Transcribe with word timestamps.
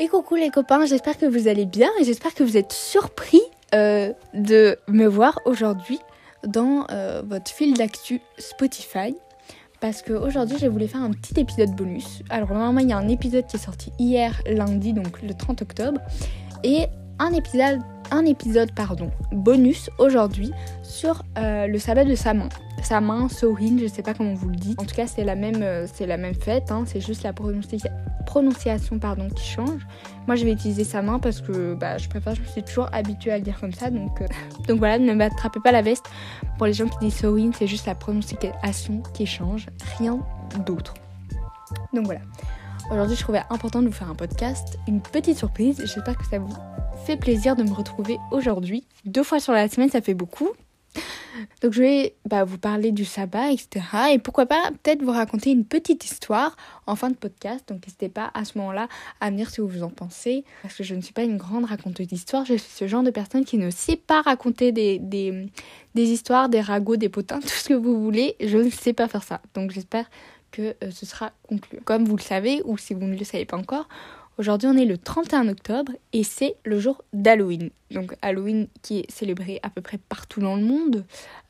Et 0.00 0.06
coucou 0.06 0.36
les 0.36 0.50
copains, 0.50 0.86
j'espère 0.86 1.18
que 1.18 1.26
vous 1.26 1.48
allez 1.48 1.66
bien 1.66 1.90
et 2.00 2.04
j'espère 2.04 2.32
que 2.32 2.44
vous 2.44 2.56
êtes 2.56 2.72
surpris 2.72 3.42
euh, 3.74 4.12
de 4.32 4.78
me 4.86 5.06
voir 5.06 5.40
aujourd'hui 5.44 5.98
dans 6.46 6.86
euh, 6.92 7.22
votre 7.26 7.50
fil 7.50 7.74
d'actu 7.74 8.20
Spotify. 8.38 9.16
Parce 9.80 10.02
qu'aujourd'hui, 10.02 10.56
j'ai 10.58 10.68
voulu 10.68 10.86
faire 10.86 11.02
un 11.02 11.10
petit 11.10 11.40
épisode 11.40 11.74
bonus. 11.74 12.22
Alors, 12.30 12.50
normalement, 12.50 12.78
il 12.78 12.88
y 12.88 12.92
a 12.92 12.96
un 12.96 13.08
épisode 13.08 13.46
qui 13.48 13.56
est 13.56 13.60
sorti 13.60 13.92
hier, 13.98 14.40
lundi, 14.46 14.92
donc 14.92 15.20
le 15.20 15.34
30 15.34 15.62
octobre. 15.62 16.00
Et 16.62 16.86
un 17.18 18.24
épisode, 18.24 18.72
pardon, 18.74 19.10
bonus 19.32 19.90
aujourd'hui 19.98 20.52
sur 20.82 21.22
euh, 21.36 21.66
le 21.66 21.78
sabbat 21.78 22.04
de 22.04 22.14
sa 22.14 22.34
main. 22.34 22.48
Sa 22.82 23.00
main, 23.00 23.28
Sohin, 23.28 23.76
je 23.80 23.86
sais 23.86 24.02
pas 24.02 24.14
comment 24.14 24.34
vous 24.34 24.48
le 24.48 24.56
dites. 24.56 24.80
En 24.80 24.84
tout 24.84 24.94
cas, 24.94 25.06
c'est 25.06 25.24
la 25.24 25.34
même, 25.34 25.64
c'est 25.92 26.06
la 26.06 26.16
même 26.16 26.34
fête. 26.34 26.70
Hein. 26.70 26.84
c'est 26.86 27.00
juste 27.00 27.24
la 27.24 27.32
prononciation 27.32 28.98
pardon, 28.98 29.28
qui 29.28 29.44
change. 29.44 29.86
Moi, 30.26 30.36
je 30.36 30.44
vais 30.44 30.52
utiliser 30.52 30.84
sa 30.84 31.02
main 31.02 31.18
parce 31.18 31.40
que 31.40 31.74
bah, 31.74 31.98
je 31.98 32.08
préfère, 32.08 32.34
je 32.34 32.40
me 32.40 32.46
suis 32.46 32.62
toujours 32.62 32.88
habituée 32.92 33.32
à 33.32 33.38
le 33.38 33.42
dire 33.42 33.58
comme 33.60 33.72
ça. 33.72 33.90
Donc, 33.90 34.20
euh, 34.20 34.26
donc 34.68 34.78
voilà, 34.78 34.98
ne 34.98 35.12
m'attrapez 35.12 35.60
pas 35.60 35.72
la 35.72 35.82
veste. 35.82 36.08
Pour 36.56 36.66
les 36.66 36.72
gens 36.72 36.86
qui 36.86 36.98
disent 37.00 37.16
Sowin, 37.16 37.50
c'est 37.52 37.66
juste 37.66 37.86
la 37.86 37.94
prononciation 37.94 39.02
qui 39.12 39.26
change, 39.26 39.66
rien 39.98 40.20
d'autre. 40.66 40.94
Donc 41.92 42.06
voilà. 42.06 42.20
Aujourd'hui, 42.90 43.16
je 43.16 43.22
trouvais 43.22 43.42
important 43.50 43.82
de 43.82 43.88
vous 43.88 43.92
faire 43.92 44.10
un 44.10 44.14
podcast, 44.14 44.78
une 44.86 45.02
petite 45.02 45.36
surprise. 45.36 45.78
J'espère 45.84 46.16
que 46.16 46.24
ça 46.24 46.38
vous 46.38 46.54
fait 47.06 47.16
plaisir 47.16 47.56
de 47.56 47.62
me 47.62 47.72
retrouver 47.72 48.18
aujourd'hui. 48.30 48.86
Deux 49.04 49.22
fois 49.22 49.40
sur 49.40 49.52
la 49.52 49.68
semaine, 49.68 49.90
ça 49.90 50.00
fait 50.00 50.14
beaucoup. 50.14 50.50
Donc 51.62 51.72
je 51.72 51.82
vais 51.82 52.14
bah, 52.28 52.44
vous 52.44 52.58
parler 52.58 52.92
du 52.92 53.04
sabbat, 53.04 53.52
etc. 53.52 53.84
Et 54.12 54.18
pourquoi 54.18 54.46
pas 54.46 54.70
peut-être 54.82 55.02
vous 55.02 55.12
raconter 55.12 55.50
une 55.50 55.64
petite 55.64 56.04
histoire 56.04 56.56
en 56.86 56.96
fin 56.96 57.10
de 57.10 57.16
podcast. 57.16 57.68
Donc 57.68 57.86
n'hésitez 57.86 58.08
pas 58.08 58.30
à 58.34 58.44
ce 58.44 58.58
moment-là 58.58 58.88
à 59.20 59.30
me 59.30 59.36
dire 59.36 59.50
ce 59.50 59.56
que 59.56 59.62
vous 59.62 59.82
en 59.82 59.90
pensez. 59.90 60.44
Parce 60.62 60.74
que 60.74 60.84
je 60.84 60.94
ne 60.94 61.00
suis 61.00 61.12
pas 61.12 61.22
une 61.22 61.36
grande 61.36 61.64
raconteuse 61.64 62.08
d'histoire. 62.08 62.44
Je 62.44 62.54
suis 62.54 62.72
ce 62.72 62.88
genre 62.88 63.02
de 63.02 63.10
personne 63.10 63.44
qui 63.44 63.58
ne 63.58 63.70
sait 63.70 63.96
pas 63.96 64.22
raconter 64.22 64.72
des, 64.72 64.98
des, 64.98 65.46
des 65.94 66.10
histoires, 66.10 66.48
des 66.48 66.60
ragots, 66.60 66.96
des 66.96 67.08
potins, 67.08 67.40
tout 67.40 67.48
ce 67.48 67.68
que 67.68 67.74
vous 67.74 68.02
voulez. 68.02 68.36
Je 68.40 68.58
ne 68.58 68.70
sais 68.70 68.92
pas 68.92 69.08
faire 69.08 69.22
ça. 69.22 69.40
Donc 69.54 69.70
j'espère 69.70 70.10
que 70.50 70.74
euh, 70.82 70.90
ce 70.90 71.06
sera 71.06 71.32
conclu. 71.48 71.80
Comme 71.84 72.04
vous 72.04 72.16
le 72.16 72.22
savez, 72.22 72.62
ou 72.64 72.78
si 72.78 72.94
vous 72.94 73.04
ne 73.04 73.16
le 73.16 73.24
savez 73.24 73.44
pas 73.44 73.56
encore, 73.56 73.88
Aujourd'hui, 74.38 74.68
on 74.68 74.76
est 74.76 74.84
le 74.84 74.96
31 74.96 75.48
octobre 75.48 75.90
et 76.12 76.22
c'est 76.22 76.54
le 76.64 76.78
jour 76.78 77.02
d'Halloween. 77.12 77.70
Donc 77.90 78.14
Halloween 78.22 78.68
qui 78.82 79.00
est 79.00 79.10
célébré 79.10 79.58
à 79.64 79.70
peu 79.70 79.80
près 79.80 79.98
partout 79.98 80.40
dans 80.40 80.54
le 80.54 80.62
monde. 80.62 81.04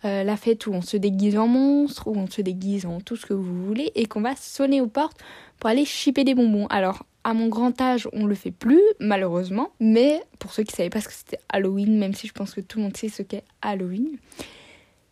Euh, 0.06 0.24
la 0.24 0.38
fête 0.38 0.66
où 0.66 0.72
on 0.72 0.80
se 0.80 0.96
déguise 0.96 1.36
en 1.36 1.48
monstre, 1.48 2.08
où 2.08 2.16
on 2.16 2.26
se 2.26 2.40
déguise 2.40 2.86
en 2.86 3.02
tout 3.02 3.16
ce 3.16 3.26
que 3.26 3.34
vous 3.34 3.66
voulez 3.66 3.92
et 3.94 4.06
qu'on 4.06 4.22
va 4.22 4.34
sonner 4.36 4.80
aux 4.80 4.86
portes 4.86 5.18
pour 5.60 5.68
aller 5.68 5.84
chipper 5.84 6.24
des 6.24 6.34
bonbons. 6.34 6.66
Alors 6.68 7.04
à 7.24 7.34
mon 7.34 7.48
grand 7.48 7.78
âge, 7.78 8.08
on 8.14 8.24
le 8.24 8.34
fait 8.34 8.52
plus, 8.52 8.80
malheureusement. 9.00 9.70
Mais 9.80 10.22
pour 10.38 10.54
ceux 10.54 10.62
qui 10.62 10.72
ne 10.72 10.76
savaient 10.76 10.88
pas 10.88 11.02
ce 11.02 11.08
que 11.08 11.14
c'était 11.14 11.40
Halloween, 11.50 11.98
même 11.98 12.14
si 12.14 12.26
je 12.26 12.32
pense 12.32 12.54
que 12.54 12.62
tout 12.62 12.78
le 12.78 12.84
monde 12.84 12.96
sait 12.96 13.10
ce 13.10 13.20
qu'est 13.20 13.44
Halloween, 13.60 14.16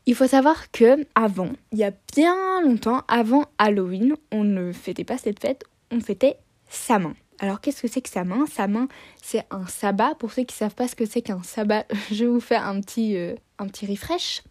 il 0.07 0.15
faut 0.15 0.27
savoir 0.27 0.71
que 0.71 1.07
avant, 1.15 1.51
il 1.73 1.79
y 1.79 1.85
a 1.85 1.93
bien 2.15 2.63
longtemps, 2.63 3.03
avant 3.07 3.45
Halloween, 3.59 4.15
on 4.33 4.45
ne 4.45 4.73
fêtait 4.73 5.05
pas 5.05 5.19
cette 5.19 5.41
fête, 5.41 5.65
on 5.91 6.01
fêtait 6.01 6.39
sa 6.71 6.99
main. 6.99 7.15
Alors 7.39 7.61
qu'est-ce 7.61 7.83
que 7.83 7.89
c'est 7.89 8.01
que 8.01 8.09
sa 8.09 8.25
main? 8.25 8.47
Sa 8.47 8.67
main, 8.67 8.89
c'est 9.23 9.45
un 9.51 9.67
sabbat. 9.67 10.15
Pour 10.19 10.33
ceux 10.33 10.43
qui 10.43 10.55
ne 10.55 10.59
savent 10.59 10.75
pas 10.75 10.89
ce 10.89 10.97
que 10.97 11.07
c'est 11.07 11.23
qu'un 11.23 11.43
sabbat, 11.43 11.87
je 12.11 12.25
vais 12.25 12.31
vous 12.31 12.41
faire 12.41 12.67
un 12.67 12.81
petit, 12.81 13.17
euh, 13.17 13.35
un 13.59 13.67
petit 13.67 13.87
refresh 13.87 14.43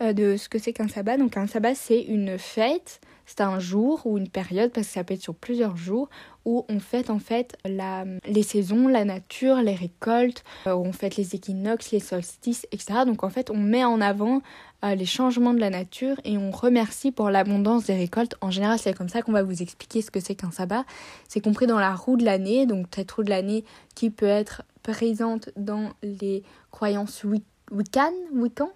euh, 0.00 0.12
de 0.12 0.36
ce 0.36 0.48
que 0.48 0.58
c'est 0.58 0.72
qu'un 0.72 0.88
sabbat. 0.88 1.16
Donc 1.16 1.36
un 1.36 1.46
sabbat, 1.46 1.74
c'est 1.74 2.00
une 2.00 2.38
fête, 2.38 3.00
c'est 3.30 3.42
un 3.42 3.60
jour 3.60 4.02
ou 4.06 4.18
une 4.18 4.28
période, 4.28 4.72
parce 4.72 4.88
que 4.88 4.92
ça 4.92 5.04
peut 5.04 5.14
être 5.14 5.22
sur 5.22 5.36
plusieurs 5.36 5.76
jours, 5.76 6.08
où 6.44 6.64
on 6.68 6.80
fête 6.80 7.10
en 7.10 7.20
fait 7.20 7.56
la, 7.64 8.04
les 8.26 8.42
saisons, 8.42 8.88
la 8.88 9.04
nature, 9.04 9.62
les 9.62 9.76
récoltes, 9.76 10.42
euh, 10.66 10.74
où 10.74 10.84
on 10.84 10.92
fête 10.92 11.16
les 11.16 11.36
équinoxes, 11.36 11.92
les 11.92 12.00
solstices, 12.00 12.66
etc. 12.72 13.04
Donc 13.06 13.22
en 13.22 13.30
fait, 13.30 13.50
on 13.50 13.56
met 13.56 13.84
en 13.84 14.00
avant 14.00 14.42
euh, 14.84 14.96
les 14.96 15.06
changements 15.06 15.54
de 15.54 15.60
la 15.60 15.70
nature 15.70 16.16
et 16.24 16.38
on 16.38 16.50
remercie 16.50 17.12
pour 17.12 17.30
l'abondance 17.30 17.84
des 17.84 17.94
récoltes. 17.94 18.34
En 18.40 18.50
général, 18.50 18.80
c'est 18.80 18.94
comme 18.94 19.08
ça 19.08 19.22
qu'on 19.22 19.32
va 19.32 19.44
vous 19.44 19.62
expliquer 19.62 20.02
ce 20.02 20.10
que 20.10 20.18
c'est 20.18 20.34
qu'un 20.34 20.50
sabbat. 20.50 20.84
C'est 21.28 21.40
compris 21.40 21.68
dans 21.68 21.78
la 21.78 21.94
roue 21.94 22.16
de 22.16 22.24
l'année, 22.24 22.66
donc 22.66 22.86
cette 22.92 23.12
roue 23.12 23.22
de 23.22 23.30
l'année 23.30 23.64
qui 23.94 24.10
peut 24.10 24.26
être 24.26 24.62
présente 24.82 25.50
dans 25.56 25.90
les 26.02 26.42
croyances 26.72 27.24
wiccan, 27.70 28.12
wiccan 28.32 28.70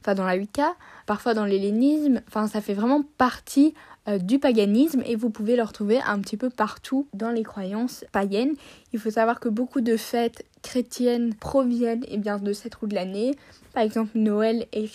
enfin 0.00 0.14
dans 0.14 0.24
la 0.24 0.36
Wicca, 0.36 0.74
parfois 1.06 1.34
dans 1.34 1.44
l'hellénisme, 1.44 2.20
enfin 2.28 2.46
ça 2.46 2.60
fait 2.60 2.74
vraiment 2.74 3.02
partie 3.18 3.74
euh, 4.08 4.18
du 4.18 4.38
paganisme 4.38 5.02
et 5.04 5.14
vous 5.14 5.30
pouvez 5.30 5.56
le 5.56 5.62
retrouver 5.62 6.00
un 6.06 6.18
petit 6.20 6.36
peu 6.36 6.48
partout 6.48 7.06
dans 7.12 7.30
les 7.30 7.42
croyances 7.42 8.04
païennes. 8.12 8.54
Il 8.92 8.98
faut 8.98 9.10
savoir 9.10 9.40
que 9.40 9.48
beaucoup 9.48 9.80
de 9.80 9.96
fêtes 9.96 10.44
chrétiennes 10.62 11.34
proviennent 11.34 12.04
eh 12.08 12.16
bien, 12.16 12.38
de 12.38 12.52
cette 12.52 12.74
roue 12.76 12.86
de 12.86 12.94
l'année. 12.94 13.34
Par 13.74 13.82
exemple 13.82 14.10
Noël 14.14 14.66
et 14.72 14.88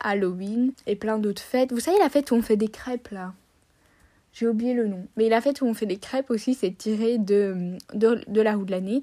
Halloween 0.00 0.72
et 0.86 0.96
plein 0.96 1.18
d'autres 1.18 1.42
fêtes. 1.42 1.72
Vous 1.72 1.80
savez 1.80 1.98
la 1.98 2.08
fête 2.08 2.30
où 2.30 2.34
on 2.36 2.42
fait 2.42 2.56
des 2.56 2.68
crêpes 2.68 3.08
là? 3.10 3.32
J'ai 4.32 4.48
oublié 4.48 4.72
le 4.72 4.86
nom. 4.86 5.06
Mais 5.16 5.28
la 5.28 5.40
fête 5.40 5.60
où 5.60 5.66
on 5.66 5.74
fait 5.74 5.86
des 5.86 5.98
crêpes 5.98 6.30
aussi, 6.30 6.54
c'est 6.54 6.70
tiré 6.70 7.18
de, 7.18 7.76
de, 7.92 8.20
de, 8.26 8.40
la 8.40 8.54
roue 8.54 8.64
de 8.64 8.70
l'année. 8.70 9.02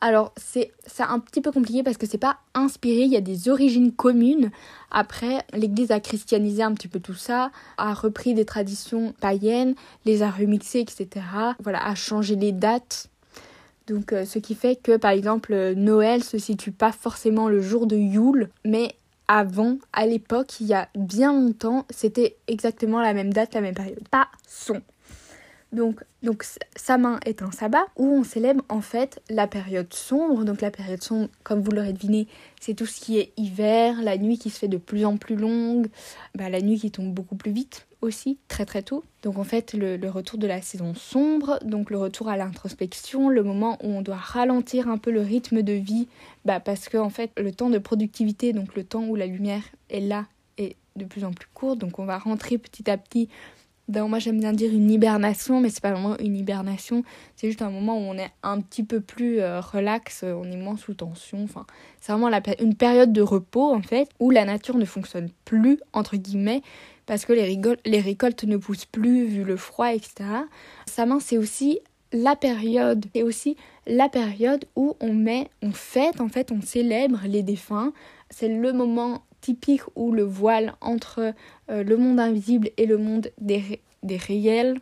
Alors 0.00 0.32
c'est 0.36 0.72
un 0.98 1.18
petit 1.18 1.40
peu 1.40 1.50
compliqué 1.52 1.82
parce 1.82 1.96
que 1.96 2.06
c'est 2.06 2.18
pas 2.18 2.38
inspiré, 2.54 3.02
il 3.02 3.12
y 3.12 3.16
a 3.16 3.22
des 3.22 3.48
origines 3.48 3.92
communes. 3.92 4.50
Après, 4.90 5.44
l'Église 5.52 5.90
a 5.90 6.00
christianisé 6.00 6.62
un 6.62 6.74
petit 6.74 6.88
peu 6.88 7.00
tout 7.00 7.14
ça, 7.14 7.50
a 7.78 7.94
repris 7.94 8.34
des 8.34 8.44
traditions 8.44 9.14
païennes, 9.20 9.74
les 10.04 10.22
a 10.22 10.30
remixées, 10.30 10.80
etc. 10.80 11.24
Voilà, 11.62 11.84
a 11.86 11.94
changé 11.94 12.36
les 12.36 12.52
dates. 12.52 13.08
Donc 13.86 14.12
euh, 14.12 14.24
ce 14.24 14.38
qui 14.38 14.54
fait 14.54 14.76
que 14.76 14.96
par 14.96 15.12
exemple 15.12 15.74
Noël 15.76 16.22
se 16.24 16.38
situe 16.38 16.72
pas 16.72 16.92
forcément 16.92 17.48
le 17.48 17.62
jour 17.62 17.86
de 17.86 17.96
Yule, 17.96 18.50
mais 18.64 18.96
avant, 19.28 19.78
à 19.92 20.06
l'époque, 20.06 20.60
il 20.60 20.66
y 20.66 20.74
a 20.74 20.88
bien 20.94 21.32
longtemps, 21.32 21.84
c'était 21.90 22.36
exactement 22.46 23.00
la 23.00 23.12
même 23.12 23.32
date, 23.32 23.54
la 23.54 23.60
même 23.60 23.74
période. 23.74 24.06
Pas 24.08 24.28
son. 24.46 24.82
Donc, 25.72 26.04
donc 26.22 26.44
sa 26.76 26.96
main 26.96 27.18
est 27.26 27.42
un 27.42 27.50
sabbat 27.50 27.86
où 27.96 28.06
on 28.06 28.24
célèbre 28.24 28.64
en 28.68 28.80
fait 28.80 29.20
la 29.28 29.46
période 29.46 29.92
sombre. 29.92 30.44
Donc 30.44 30.60
la 30.60 30.70
période 30.70 31.02
sombre, 31.02 31.28
comme 31.42 31.60
vous 31.60 31.72
l'aurez 31.72 31.92
deviné, 31.92 32.28
c'est 32.60 32.74
tout 32.74 32.86
ce 32.86 33.00
qui 33.00 33.18
est 33.18 33.32
hiver, 33.36 34.00
la 34.02 34.16
nuit 34.16 34.38
qui 34.38 34.50
se 34.50 34.58
fait 34.58 34.68
de 34.68 34.76
plus 34.76 35.04
en 35.04 35.16
plus 35.16 35.36
longue, 35.36 35.88
bah, 36.34 36.48
la 36.48 36.60
nuit 36.60 36.78
qui 36.78 36.90
tombe 36.90 37.12
beaucoup 37.12 37.36
plus 37.36 37.52
vite 37.52 37.86
aussi, 38.00 38.38
très 38.48 38.64
très 38.64 38.82
tôt. 38.82 39.04
Donc 39.22 39.38
en 39.38 39.44
fait 39.44 39.74
le, 39.74 39.98
retour 40.08 40.38
de 40.38 40.46
la 40.46 40.62
saison 40.62 40.94
sombre, 40.94 41.58
donc 41.64 41.90
le 41.90 41.98
retour 41.98 42.28
à 42.28 42.36
l'introspection, 42.36 43.28
le 43.28 43.42
moment 43.42 43.78
où 43.82 43.88
on 43.88 44.02
doit 44.02 44.16
ralentir 44.16 44.88
un 44.88 44.98
peu 44.98 45.10
le 45.10 45.20
rythme 45.20 45.62
de 45.62 45.72
vie, 45.72 46.06
bah, 46.44 46.60
parce 46.60 46.88
que 46.88 46.96
en 46.96 47.10
fait 47.10 47.32
le 47.36 47.52
temps 47.52 47.70
de 47.70 47.78
productivité, 47.78 48.52
donc 48.52 48.76
le 48.76 48.84
temps 48.84 49.04
où 49.04 49.16
la 49.16 49.26
lumière 49.26 49.62
est 49.90 50.00
là, 50.00 50.26
est 50.58 50.76
de 50.96 51.04
plus 51.04 51.24
en 51.24 51.32
plus 51.32 51.48
court. 51.52 51.76
Donc 51.76 51.98
on 51.98 52.04
va 52.04 52.18
rentrer 52.18 52.58
petit 52.58 52.88
à 52.90 52.96
petit 52.96 53.28
ben, 53.88 54.08
moi 54.08 54.18
j'aime 54.18 54.40
bien 54.40 54.52
dire 54.52 54.72
une 54.72 54.90
hibernation, 54.90 55.60
mais 55.60 55.70
c'est 55.70 55.80
pas 55.80 55.92
vraiment 55.92 56.18
une 56.18 56.36
hibernation, 56.36 57.04
c'est 57.36 57.46
juste 57.48 57.62
un 57.62 57.70
moment 57.70 57.96
où 57.96 58.02
on 58.02 58.18
est 58.18 58.30
un 58.42 58.60
petit 58.60 58.82
peu 58.82 59.00
plus 59.00 59.40
euh, 59.40 59.60
relax, 59.60 60.22
euh, 60.24 60.32
on 60.32 60.44
est 60.50 60.56
moins 60.56 60.76
sous 60.76 60.94
tension. 60.94 61.44
Enfin, 61.44 61.66
c'est 62.00 62.12
vraiment 62.12 62.28
la, 62.28 62.40
une 62.60 62.74
période 62.74 63.12
de 63.12 63.22
repos 63.22 63.72
en 63.72 63.82
fait, 63.82 64.08
où 64.18 64.30
la 64.30 64.44
nature 64.44 64.76
ne 64.76 64.84
fonctionne 64.84 65.30
plus, 65.44 65.78
entre 65.92 66.16
guillemets, 66.16 66.62
parce 67.06 67.24
que 67.24 67.32
les, 67.32 67.60
les 67.84 68.00
récoltes 68.00 68.44
ne 68.44 68.56
poussent 68.56 68.86
plus 68.86 69.26
vu 69.26 69.44
le 69.44 69.56
froid, 69.56 69.92
etc. 69.92 70.24
Sa 70.86 71.06
c'est 71.20 71.38
aussi 71.38 71.80
la 72.12 72.34
période, 72.34 73.06
c'est 73.14 73.22
aussi 73.22 73.56
la 73.86 74.08
période 74.08 74.64
où 74.74 74.96
on 75.00 75.12
met, 75.12 75.48
on 75.62 75.70
fête 75.70 76.20
en 76.20 76.28
fait, 76.28 76.50
on 76.50 76.60
célèbre 76.60 77.20
les 77.24 77.42
défunts. 77.42 77.92
C'est 78.30 78.48
le 78.48 78.72
moment 78.72 79.22
typique 79.46 79.82
où 79.94 80.10
le 80.10 80.24
voile 80.24 80.74
entre 80.80 81.32
euh, 81.70 81.84
le 81.84 81.96
monde 81.96 82.18
invisible 82.18 82.70
et 82.76 82.84
le 82.84 82.98
monde 82.98 83.30
des, 83.38 83.80
des 84.02 84.16
réels, 84.16 84.80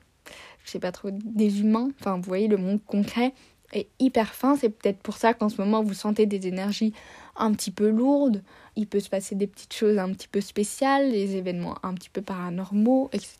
je 0.65 0.71
sais 0.71 0.79
pas 0.79 0.91
trop, 0.91 1.11
des 1.11 1.61
humains, 1.61 1.91
enfin 2.01 2.17
vous 2.17 2.23
voyez 2.23 2.49
le 2.49 2.57
monde 2.57 2.81
concret 2.87 3.35
est 3.75 3.89
hyper 3.99 4.35
fin. 4.35 4.57
C'est 4.57 4.71
peut-être 4.71 5.01
pour 5.01 5.19
ça 5.19 5.35
qu'en 5.35 5.51
ce 5.51 5.61
moment 5.61 5.83
vous 5.83 5.93
sentez 5.93 6.25
des 6.25 6.47
énergies 6.47 6.95
un 7.37 7.53
petit 7.53 7.71
peu 7.71 7.91
lourdes. 7.91 8.43
Il 8.75 8.87
peut 8.87 9.01
se 9.01 9.11
passer 9.11 9.35
des 9.35 9.47
petites 9.47 9.75
choses 9.75 9.99
un 9.99 10.11
petit 10.15 10.29
peu 10.29 10.41
spéciales, 10.41 11.11
des 11.11 11.37
événements 11.37 11.77
un 11.83 11.93
petit 11.93 12.09
peu 12.09 12.23
paranormaux, 12.23 13.11
etc. 13.13 13.37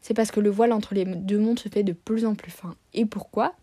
C'est 0.00 0.14
parce 0.14 0.30
que 0.30 0.40
le 0.40 0.48
voile 0.48 0.72
entre 0.72 0.94
les 0.94 1.04
deux 1.04 1.38
mondes 1.38 1.58
se 1.58 1.68
fait 1.68 1.82
de 1.82 1.92
plus 1.92 2.24
en 2.24 2.34
plus 2.34 2.50
fin. 2.50 2.74
Et 2.94 3.04
pourquoi? 3.04 3.54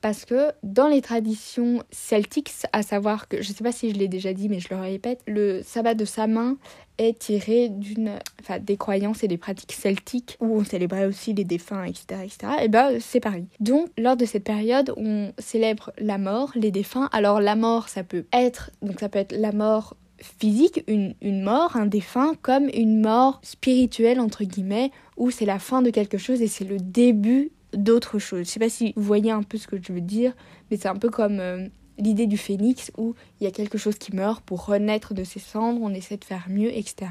Parce 0.00 0.24
que 0.24 0.52
dans 0.62 0.88
les 0.88 1.02
traditions 1.02 1.82
celtiques, 1.90 2.52
à 2.72 2.82
savoir 2.82 3.28
que, 3.28 3.42
je 3.42 3.50
ne 3.50 3.54
sais 3.54 3.64
pas 3.64 3.72
si 3.72 3.90
je 3.90 3.96
l'ai 3.96 4.08
déjà 4.08 4.32
dit, 4.32 4.48
mais 4.48 4.60
je 4.60 4.68
le 4.70 4.80
répète, 4.80 5.20
le 5.26 5.62
sabbat 5.62 5.94
de 5.94 6.04
sa 6.04 6.26
main 6.26 6.56
est 6.98 7.18
tiré 7.18 7.68
d'une, 7.68 8.18
enfin, 8.40 8.58
des 8.58 8.76
croyances 8.76 9.22
et 9.22 9.28
des 9.28 9.38
pratiques 9.38 9.72
celtiques 9.72 10.36
où 10.40 10.58
on 10.58 10.64
célébrait 10.64 11.06
aussi 11.06 11.32
les 11.32 11.44
défunts, 11.44 11.84
etc., 11.84 12.20
etc. 12.24 12.52
Et 12.62 12.68
ben 12.68 12.98
c'est 13.00 13.20
pareil. 13.20 13.46
Donc 13.58 13.88
lors 13.98 14.16
de 14.16 14.24
cette 14.24 14.44
période, 14.44 14.92
on 14.96 15.32
célèbre 15.38 15.92
la 15.98 16.18
mort, 16.18 16.52
les 16.54 16.70
défunts. 16.70 17.08
Alors 17.12 17.40
la 17.40 17.56
mort, 17.56 17.88
ça 17.88 18.04
peut 18.04 18.24
être, 18.32 18.70
donc 18.82 19.00
ça 19.00 19.08
peut 19.08 19.18
être 19.18 19.36
la 19.36 19.52
mort 19.52 19.96
physique, 20.18 20.84
une, 20.86 21.14
une 21.22 21.42
mort, 21.42 21.76
un 21.76 21.86
défunt, 21.86 22.34
comme 22.42 22.68
une 22.74 23.00
mort 23.00 23.40
spirituelle, 23.42 24.20
entre 24.20 24.44
guillemets, 24.44 24.90
où 25.16 25.30
c'est 25.30 25.46
la 25.46 25.58
fin 25.58 25.82
de 25.82 25.90
quelque 25.90 26.18
chose 26.18 26.42
et 26.42 26.48
c'est 26.48 26.64
le 26.64 26.76
début 26.78 27.52
d'autres 27.74 28.18
choses. 28.18 28.46
Je 28.46 28.50
sais 28.50 28.60
pas 28.60 28.68
si 28.68 28.92
vous 28.96 29.02
voyez 29.02 29.30
un 29.30 29.42
peu 29.42 29.58
ce 29.58 29.66
que 29.66 29.76
je 29.80 29.92
veux 29.92 30.00
dire, 30.00 30.32
mais 30.70 30.76
c'est 30.76 30.88
un 30.88 30.96
peu 30.96 31.10
comme 31.10 31.40
euh, 31.40 31.68
l'idée 32.00 32.26
du 32.26 32.36
phénix 32.36 32.90
où 32.96 33.14
il 33.40 33.44
y 33.44 33.46
a 33.46 33.50
quelque 33.50 33.78
chose 33.78 33.96
qui 33.98 34.14
meurt 34.14 34.42
pour 34.44 34.66
renaître 34.66 35.14
de 35.14 35.24
ses 35.24 35.38
cendres, 35.38 35.80
on 35.82 35.92
essaie 35.94 36.16
de 36.16 36.24
faire 36.24 36.46
mieux, 36.48 36.76
etc. 36.76 37.10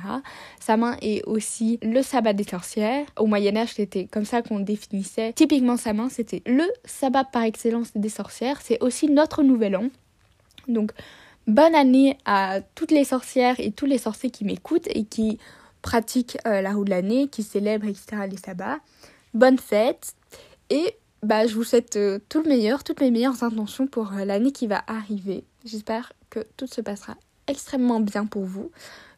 Samin 0.60 0.98
est 1.02 1.24
aussi 1.26 1.80
le 1.82 2.02
sabbat 2.02 2.34
des 2.34 2.44
sorcières. 2.44 3.06
Au 3.18 3.26
Moyen-Âge, 3.26 3.76
c'était 3.76 4.06
comme 4.06 4.26
ça 4.26 4.42
qu'on 4.42 4.60
définissait. 4.60 5.34
Typiquement, 5.34 5.78
Samin, 5.78 6.10
c'était 6.10 6.42
le 6.46 6.64
sabbat 6.86 7.26
par 7.26 7.44
excellence 7.44 7.92
des 7.96 8.10
sorcières. 8.10 8.60
C'est 8.62 8.82
aussi 8.82 9.10
notre 9.10 9.44
nouvel 9.44 9.76
an. 9.76 9.90
Donc, 10.68 10.92
bonne 11.48 11.76
année 11.76 12.18
à 12.26 12.62
toutes 12.76 12.92
les 12.92 13.04
sorcières 13.04 13.60
et 13.60 13.72
tous 13.72 13.86
les 13.86 13.98
sorciers 13.98 14.30
qui 14.30 14.46
m'écoutent 14.46 14.88
et 14.88 15.06
qui 15.06 15.40
pratiquent 15.82 16.38
euh, 16.46 16.62
la 16.62 16.74
roue 16.74 16.84
de 16.84 16.90
l'année, 16.90 17.28
qui 17.28 17.44
célèbrent, 17.44 17.88
etc., 17.88 18.24
les 18.30 18.38
sabbats. 18.38 18.80
Bonne 19.34 19.58
fête 19.58 20.14
et 20.70 20.96
bah, 21.24 21.48
je 21.48 21.56
vous 21.56 21.64
souhaite 21.64 21.96
euh, 21.96 22.20
tout 22.30 22.42
le 22.42 22.50
meilleur, 22.50 22.84
toutes 22.84 23.02
mes 23.02 23.12
meilleures 23.12 23.44
intentions 23.44 23.88
pour 23.88 24.14
euh, 24.14 24.26
l'année 24.26 24.52
qui 24.52 24.68
va 24.68 24.84
arriver. 24.88 25.44
J'espère 25.66 26.14
que 26.30 26.40
tout 26.56 26.68
se 26.68 26.82
passera 26.82 27.16
extrêmement 27.48 28.00
bien 28.00 28.26
pour 28.26 28.46
vous, 28.46 28.72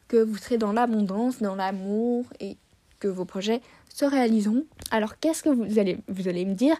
que 0.08 0.16
vous 0.16 0.36
serez 0.36 0.58
dans 0.58 0.72
l'abondance, 0.72 1.40
dans 1.40 1.54
l'amour 1.54 2.24
et 2.40 2.56
que 2.98 3.08
vos 3.08 3.24
projets 3.24 3.60
se 3.88 4.04
réaliseront. 4.04 4.64
Alors 4.90 5.18
qu'est-ce 5.18 5.42
que 5.42 5.50
vous 5.50 5.78
allez, 5.78 5.98
vous 6.08 6.28
allez 6.28 6.44
me 6.44 6.54
dire? 6.54 6.76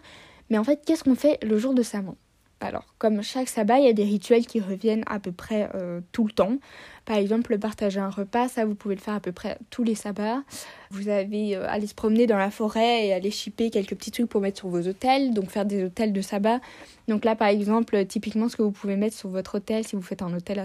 Mais 0.49 0.57
en 0.57 0.63
fait, 0.63 0.81
qu'est-ce 0.85 1.03
qu'on 1.03 1.15
fait 1.15 1.37
le 1.43 1.57
jour 1.57 1.73
de 1.73 1.83
Samon 1.83 2.17
alors, 2.63 2.85
comme 2.97 3.21
chaque 3.21 3.49
sabbat, 3.49 3.79
il 3.79 3.85
y 3.85 3.89
a 3.89 3.93
des 3.93 4.03
rituels 4.03 4.45
qui 4.45 4.59
reviennent 4.59 5.03
à 5.07 5.19
peu 5.19 5.31
près 5.31 5.69
euh, 5.75 5.99
tout 6.11 6.25
le 6.25 6.31
temps. 6.31 6.57
Par 7.05 7.17
exemple, 7.17 7.57
partager 7.59 7.99
un 7.99 8.09
repas, 8.09 8.47
ça 8.47 8.63
vous 8.63 8.75
pouvez 8.75 8.95
le 8.95 9.01
faire 9.01 9.15
à 9.15 9.19
peu 9.19 9.33
près 9.33 9.57
tous 9.69 9.83
les 9.83 9.95
sabbats. 9.95 10.41
Vous 10.89 11.09
avez 11.09 11.57
euh, 11.57 11.67
aller 11.67 11.87
se 11.87 11.93
promener 11.93 12.25
dans 12.25 12.37
la 12.37 12.51
forêt 12.51 13.07
et 13.07 13.13
aller 13.13 13.31
chipper 13.31 13.69
quelques 13.69 13.95
petits 13.95 14.11
trucs 14.11 14.29
pour 14.29 14.39
mettre 14.39 14.59
sur 14.59 14.69
vos 14.69 14.87
hôtels, 14.87 15.33
donc 15.33 15.49
faire 15.49 15.65
des 15.65 15.83
hôtels 15.83 16.13
de 16.13 16.21
sabbat. 16.21 16.61
Donc 17.09 17.25
là, 17.25 17.35
par 17.35 17.49
exemple, 17.49 18.05
typiquement, 18.05 18.47
ce 18.47 18.55
que 18.55 18.61
vous 18.61 18.71
pouvez 18.71 18.95
mettre 18.95 19.17
sur 19.17 19.29
votre 19.29 19.55
hôtel 19.55 19.85
si 19.85 19.95
vous 19.95 20.01
faites 20.01 20.21
un 20.21 20.33
hôtel 20.33 20.63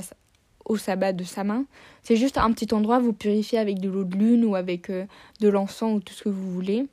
au 0.65 0.77
sabbat 0.77 1.13
de 1.13 1.25
sa 1.25 1.43
main, 1.45 1.65
c'est 2.03 2.17
juste 2.17 2.39
un 2.39 2.53
petit 2.53 2.73
endroit, 2.75 2.99
vous 2.99 3.13
purifiez 3.13 3.59
avec 3.59 3.81
de 3.81 3.89
l'eau 3.89 4.05
de 4.05 4.17
lune 4.17 4.45
ou 4.45 4.55
avec 4.55 4.91
euh, 4.91 5.07
de 5.41 5.49
l'encens 5.49 5.97
ou 5.97 6.01
tout 6.01 6.13
ce 6.13 6.25
que 6.25 6.29
vous 6.29 6.53
voulez 6.53 6.87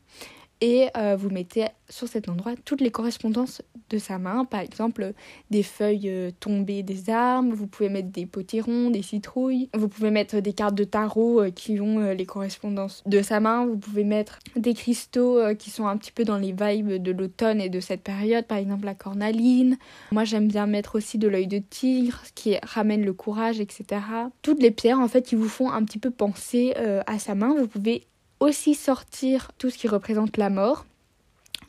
et 0.61 0.87
euh, 0.95 1.15
vous 1.17 1.29
mettez 1.29 1.67
sur 1.89 2.07
cet 2.07 2.29
endroit 2.29 2.53
toutes 2.63 2.81
les 2.81 2.91
correspondances 2.91 3.61
de 3.89 3.97
sa 3.97 4.17
main, 4.17 4.45
par 4.45 4.61
exemple 4.61 5.13
des 5.51 5.63
feuilles 5.63 6.09
euh, 6.09 6.31
tombées 6.39 6.81
des 6.81 7.09
arbres, 7.09 7.53
vous 7.53 7.67
pouvez 7.67 7.89
mettre 7.89 8.09
des 8.09 8.25
potirons, 8.25 8.89
des 8.89 9.01
citrouilles, 9.01 9.69
vous 9.75 9.87
pouvez 9.87 10.11
mettre 10.11 10.39
des 10.39 10.53
cartes 10.53 10.75
de 10.75 10.83
tarot 10.83 11.41
euh, 11.41 11.49
qui 11.51 11.79
ont 11.79 11.99
les 11.99 12.25
correspondances 12.25 13.03
de 13.05 13.21
sa 13.21 13.39
main, 13.39 13.65
vous 13.65 13.77
pouvez 13.77 14.03
mettre 14.03 14.39
des 14.55 14.73
cristaux 14.73 15.39
qui 15.55 15.69
sont 15.69 15.87
un 15.87 15.97
petit 15.97 16.11
peu 16.11 16.23
dans 16.23 16.37
les 16.37 16.53
vibes 16.53 16.93
de 16.93 17.11
l'automne 17.11 17.61
et 17.61 17.69
de 17.69 17.79
cette 17.79 18.01
période, 18.01 18.45
par 18.45 18.57
exemple 18.57 18.85
la 18.85 18.95
cornaline. 18.95 19.77
Moi 20.11 20.23
j'aime 20.23 20.47
bien 20.47 20.65
mettre 20.67 20.95
aussi 20.95 21.17
de 21.17 21.27
l'œil 21.27 21.47
de 21.47 21.59
tigre, 21.59 22.21
qui 22.33 22.57
ramène 22.63 23.03
le 23.03 23.13
courage, 23.13 23.59
etc. 23.59 24.01
Toutes 24.41 24.61
les 24.61 24.71
pierres 24.71 24.99
en 24.99 25.07
fait 25.07 25.21
qui 25.21 25.35
vous 25.35 25.49
font 25.49 25.69
un 25.69 25.83
petit 25.83 25.99
peu 25.99 26.11
penser 26.11 26.73
à 27.05 27.19
sa 27.19 27.35
main, 27.35 27.53
vous 27.55 27.67
pouvez 27.67 28.07
aussi 28.45 28.75
sortir 28.75 29.51
tout 29.57 29.69
ce 29.69 29.77
qui 29.77 29.87
représente 29.87 30.37
la 30.37 30.49
mort. 30.49 30.85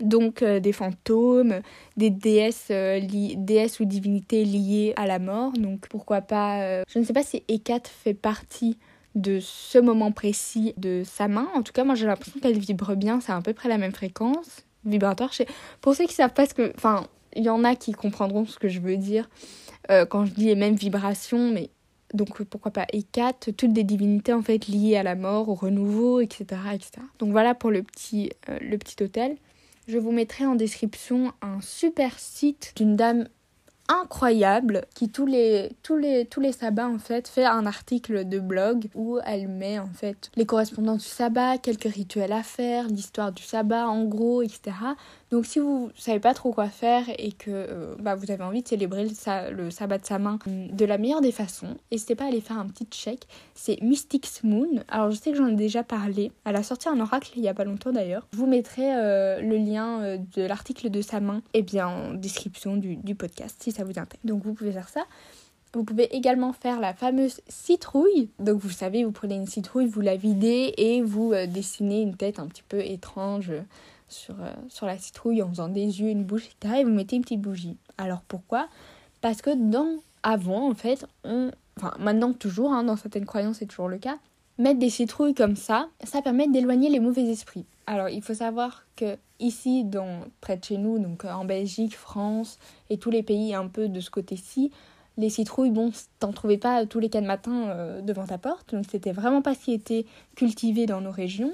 Donc 0.00 0.42
euh, 0.42 0.60
des 0.60 0.72
fantômes, 0.72 1.60
des 1.96 2.10
déesses, 2.10 2.68
euh, 2.70 3.00
déesses 3.36 3.80
ou 3.80 3.84
divinités 3.86 4.44
liées 4.44 4.92
à 4.96 5.06
la 5.06 5.18
mort. 5.18 5.52
Donc 5.52 5.88
pourquoi 5.88 6.20
pas... 6.20 6.60
Euh, 6.62 6.84
je 6.88 6.98
ne 6.98 7.04
sais 7.04 7.12
pas 7.12 7.22
si 7.22 7.42
Hécate 7.48 7.88
fait 7.88 8.14
partie 8.14 8.76
de 9.14 9.38
ce 9.40 9.78
moment 9.78 10.12
précis 10.12 10.74
de 10.76 11.02
sa 11.04 11.28
main. 11.28 11.48
En 11.54 11.62
tout 11.62 11.72
cas, 11.72 11.84
moi 11.84 11.94
j'ai 11.94 12.06
l'impression 12.06 12.38
qu'elle 12.40 12.58
vibre 12.58 12.94
bien. 12.94 13.20
C'est 13.20 13.32
à 13.32 13.40
peu 13.40 13.54
près 13.54 13.68
la 13.68 13.78
même 13.78 13.92
fréquence 13.92 14.64
vibratoire. 14.84 15.30
Pour 15.80 15.94
ceux 15.94 16.04
qui 16.04 16.14
savent 16.14 16.34
pas 16.34 16.46
ce 16.46 16.54
que... 16.54 16.72
Enfin, 16.76 17.06
il 17.34 17.44
y 17.44 17.48
en 17.48 17.64
a 17.64 17.74
qui 17.74 17.92
comprendront 17.92 18.46
ce 18.46 18.58
que 18.58 18.68
je 18.68 18.80
veux 18.80 18.96
dire 18.96 19.28
quand 20.08 20.24
je 20.24 20.32
dis 20.32 20.46
les 20.46 20.56
mêmes 20.56 20.74
vibrations, 20.74 21.52
mais 21.52 21.70
donc 22.14 22.42
pourquoi 22.44 22.70
pas 22.70 22.86
Hécate, 22.92 23.50
toutes 23.56 23.72
des 23.72 23.84
divinités 23.84 24.32
en 24.32 24.42
fait 24.42 24.68
liées 24.68 24.96
à 24.96 25.02
la 25.02 25.14
mort, 25.14 25.48
au 25.48 25.54
renouveau, 25.54 26.20
etc. 26.20 26.44
etc. 26.72 26.90
Donc 27.18 27.30
voilà 27.32 27.54
pour 27.54 27.70
le 27.70 27.82
petit, 27.82 28.30
euh, 28.48 28.58
le 28.60 28.78
petit 28.78 29.02
hôtel. 29.02 29.36
Je 29.88 29.98
vous 29.98 30.12
mettrai 30.12 30.46
en 30.46 30.54
description 30.54 31.32
un 31.42 31.60
super 31.60 32.18
site 32.18 32.72
d'une 32.76 32.96
dame 32.96 33.28
incroyable 33.88 34.84
qui 34.94 35.08
tous 35.08 35.26
les 35.26 35.70
tous 35.82 35.96
les 35.96 36.26
tous 36.26 36.40
les 36.40 36.52
sabbats 36.52 36.88
en 36.88 36.98
fait 36.98 37.28
fait 37.28 37.44
un 37.44 37.66
article 37.66 38.28
de 38.28 38.40
blog 38.40 38.88
où 38.94 39.18
elle 39.24 39.48
met 39.48 39.78
en 39.78 39.86
fait 39.86 40.30
les 40.36 40.46
correspondances 40.46 41.04
du 41.04 41.08
sabbat, 41.08 41.58
quelques 41.58 41.92
rituels 41.92 42.32
à 42.32 42.42
faire, 42.42 42.88
l'histoire 42.88 43.32
du 43.32 43.42
sabbat 43.42 43.88
en 43.88 44.04
gros, 44.04 44.42
etc. 44.42 44.76
Donc 45.32 45.44
si 45.44 45.58
vous 45.58 45.90
savez 45.96 46.20
pas 46.20 46.34
trop 46.34 46.52
quoi 46.52 46.68
faire 46.68 47.04
et 47.18 47.32
que 47.32 47.50
euh, 47.50 47.96
bah, 47.98 48.14
vous 48.14 48.30
avez 48.30 48.44
envie 48.44 48.62
de 48.62 48.68
célébrer 48.68 49.08
le, 49.50 49.70
sabbat 49.70 49.98
de 49.98 50.06
sa 50.06 50.18
main 50.18 50.38
de 50.46 50.84
la 50.84 50.98
meilleure 50.98 51.20
des 51.20 51.32
façons, 51.32 51.76
n'hésitez 51.90 52.14
pas 52.14 52.24
à 52.24 52.28
aller 52.28 52.40
faire 52.40 52.58
un 52.58 52.66
petit 52.66 52.86
check. 52.88 53.26
C'est 53.54 53.80
Mystics 53.82 54.44
Moon. 54.44 54.84
Alors 54.88 55.10
je 55.10 55.16
sais 55.16 55.32
que 55.32 55.36
j'en 55.36 55.48
ai 55.48 55.56
déjà 55.56 55.82
parlé. 55.82 56.30
Elle 56.44 56.54
a 56.54 56.62
sorti 56.62 56.88
un 56.88 57.00
oracle 57.00 57.32
il 57.36 57.42
y 57.42 57.48
a 57.48 57.54
pas 57.54 57.64
longtemps 57.64 57.90
d'ailleurs. 57.90 58.26
Je 58.32 58.38
vous 58.38 58.46
mettrai 58.46 58.94
euh, 58.94 59.40
le 59.40 59.56
lien 59.56 60.00
euh, 60.02 60.18
de 60.36 60.42
l'article 60.42 60.90
de 60.90 61.00
sa 61.02 61.18
main 61.18 61.42
eh 61.54 61.62
bien 61.62 61.88
en 61.88 62.14
description 62.14 62.76
du, 62.76 62.94
du 62.96 63.16
podcast 63.16 63.56
si 63.60 63.72
ça 63.72 63.82
vous 63.82 63.98
intéresse. 63.98 64.24
Donc 64.24 64.44
vous 64.44 64.54
pouvez 64.54 64.72
faire 64.72 64.88
ça. 64.88 65.06
Vous 65.74 65.82
pouvez 65.82 66.14
également 66.14 66.52
faire 66.52 66.78
la 66.78 66.94
fameuse 66.94 67.40
citrouille. 67.48 68.30
Donc 68.38 68.60
vous 68.60 68.70
savez, 68.70 69.04
vous 69.04 69.10
prenez 69.10 69.34
une 69.34 69.48
citrouille, 69.48 69.86
vous 69.86 70.00
la 70.00 70.16
videz 70.16 70.72
et 70.78 71.02
vous 71.02 71.34
dessinez 71.48 72.00
une 72.00 72.16
tête 72.16 72.38
un 72.38 72.46
petit 72.46 72.62
peu 72.66 72.80
étrange 72.80 73.52
sur, 74.08 74.34
euh, 74.40 74.52
sur 74.68 74.86
la 74.86 74.98
citrouille 74.98 75.42
en 75.42 75.48
faisant 75.48 75.68
des 75.68 76.00
yeux, 76.00 76.08
une 76.08 76.24
bouche, 76.24 76.46
etc. 76.46 76.80
Et 76.80 76.84
vous 76.84 76.90
mettez 76.90 77.16
une 77.16 77.22
petite 77.22 77.40
bougie. 77.40 77.76
Alors 77.98 78.22
pourquoi? 78.22 78.68
Parce 79.20 79.42
que 79.42 79.50
dans 79.54 79.98
avant, 80.22 80.68
en 80.68 80.74
fait, 80.74 81.06
on. 81.24 81.50
Enfin, 81.78 81.94
maintenant 81.98 82.32
toujours, 82.32 82.72
hein, 82.72 82.84
dans 82.84 82.96
certaines 82.96 83.26
croyances, 83.26 83.58
c'est 83.58 83.66
toujours 83.66 83.88
le 83.88 83.98
cas. 83.98 84.18
Mettre 84.58 84.78
des 84.78 84.88
citrouilles 84.88 85.34
comme 85.34 85.56
ça, 85.56 85.88
ça 86.02 86.22
permet 86.22 86.48
d'éloigner 86.48 86.88
les 86.88 87.00
mauvais 87.00 87.24
esprits. 87.24 87.66
Alors, 87.86 88.08
il 88.08 88.22
faut 88.22 88.34
savoir 88.34 88.86
que 88.96 89.18
ici, 89.38 89.84
dans, 89.84 90.20
près 90.40 90.56
de 90.56 90.64
chez 90.64 90.78
nous, 90.78 90.98
donc 90.98 91.24
euh, 91.24 91.30
en 91.30 91.44
Belgique, 91.44 91.94
France 91.94 92.58
et 92.88 92.96
tous 92.96 93.10
les 93.10 93.22
pays 93.22 93.54
un 93.54 93.68
peu 93.68 93.88
de 93.88 94.00
ce 94.00 94.10
côté-ci, 94.10 94.72
les 95.18 95.30
citrouilles, 95.30 95.70
bon, 95.70 95.92
t'en 96.18 96.32
trouvais 96.32 96.58
pas 96.58 96.84
tous 96.86 96.98
les 96.98 97.08
quatre 97.08 97.24
matins 97.24 97.68
euh, 97.68 98.00
devant 98.00 98.26
ta 98.26 98.38
porte, 98.38 98.74
donc 98.74 98.84
c'était 98.90 99.12
vraiment 99.12 99.42
pas 99.42 99.54
ce 99.54 99.64
qui 99.64 99.72
était 99.72 100.06
cultivé 100.34 100.86
dans 100.86 101.00
nos 101.00 101.10
régions. 101.10 101.52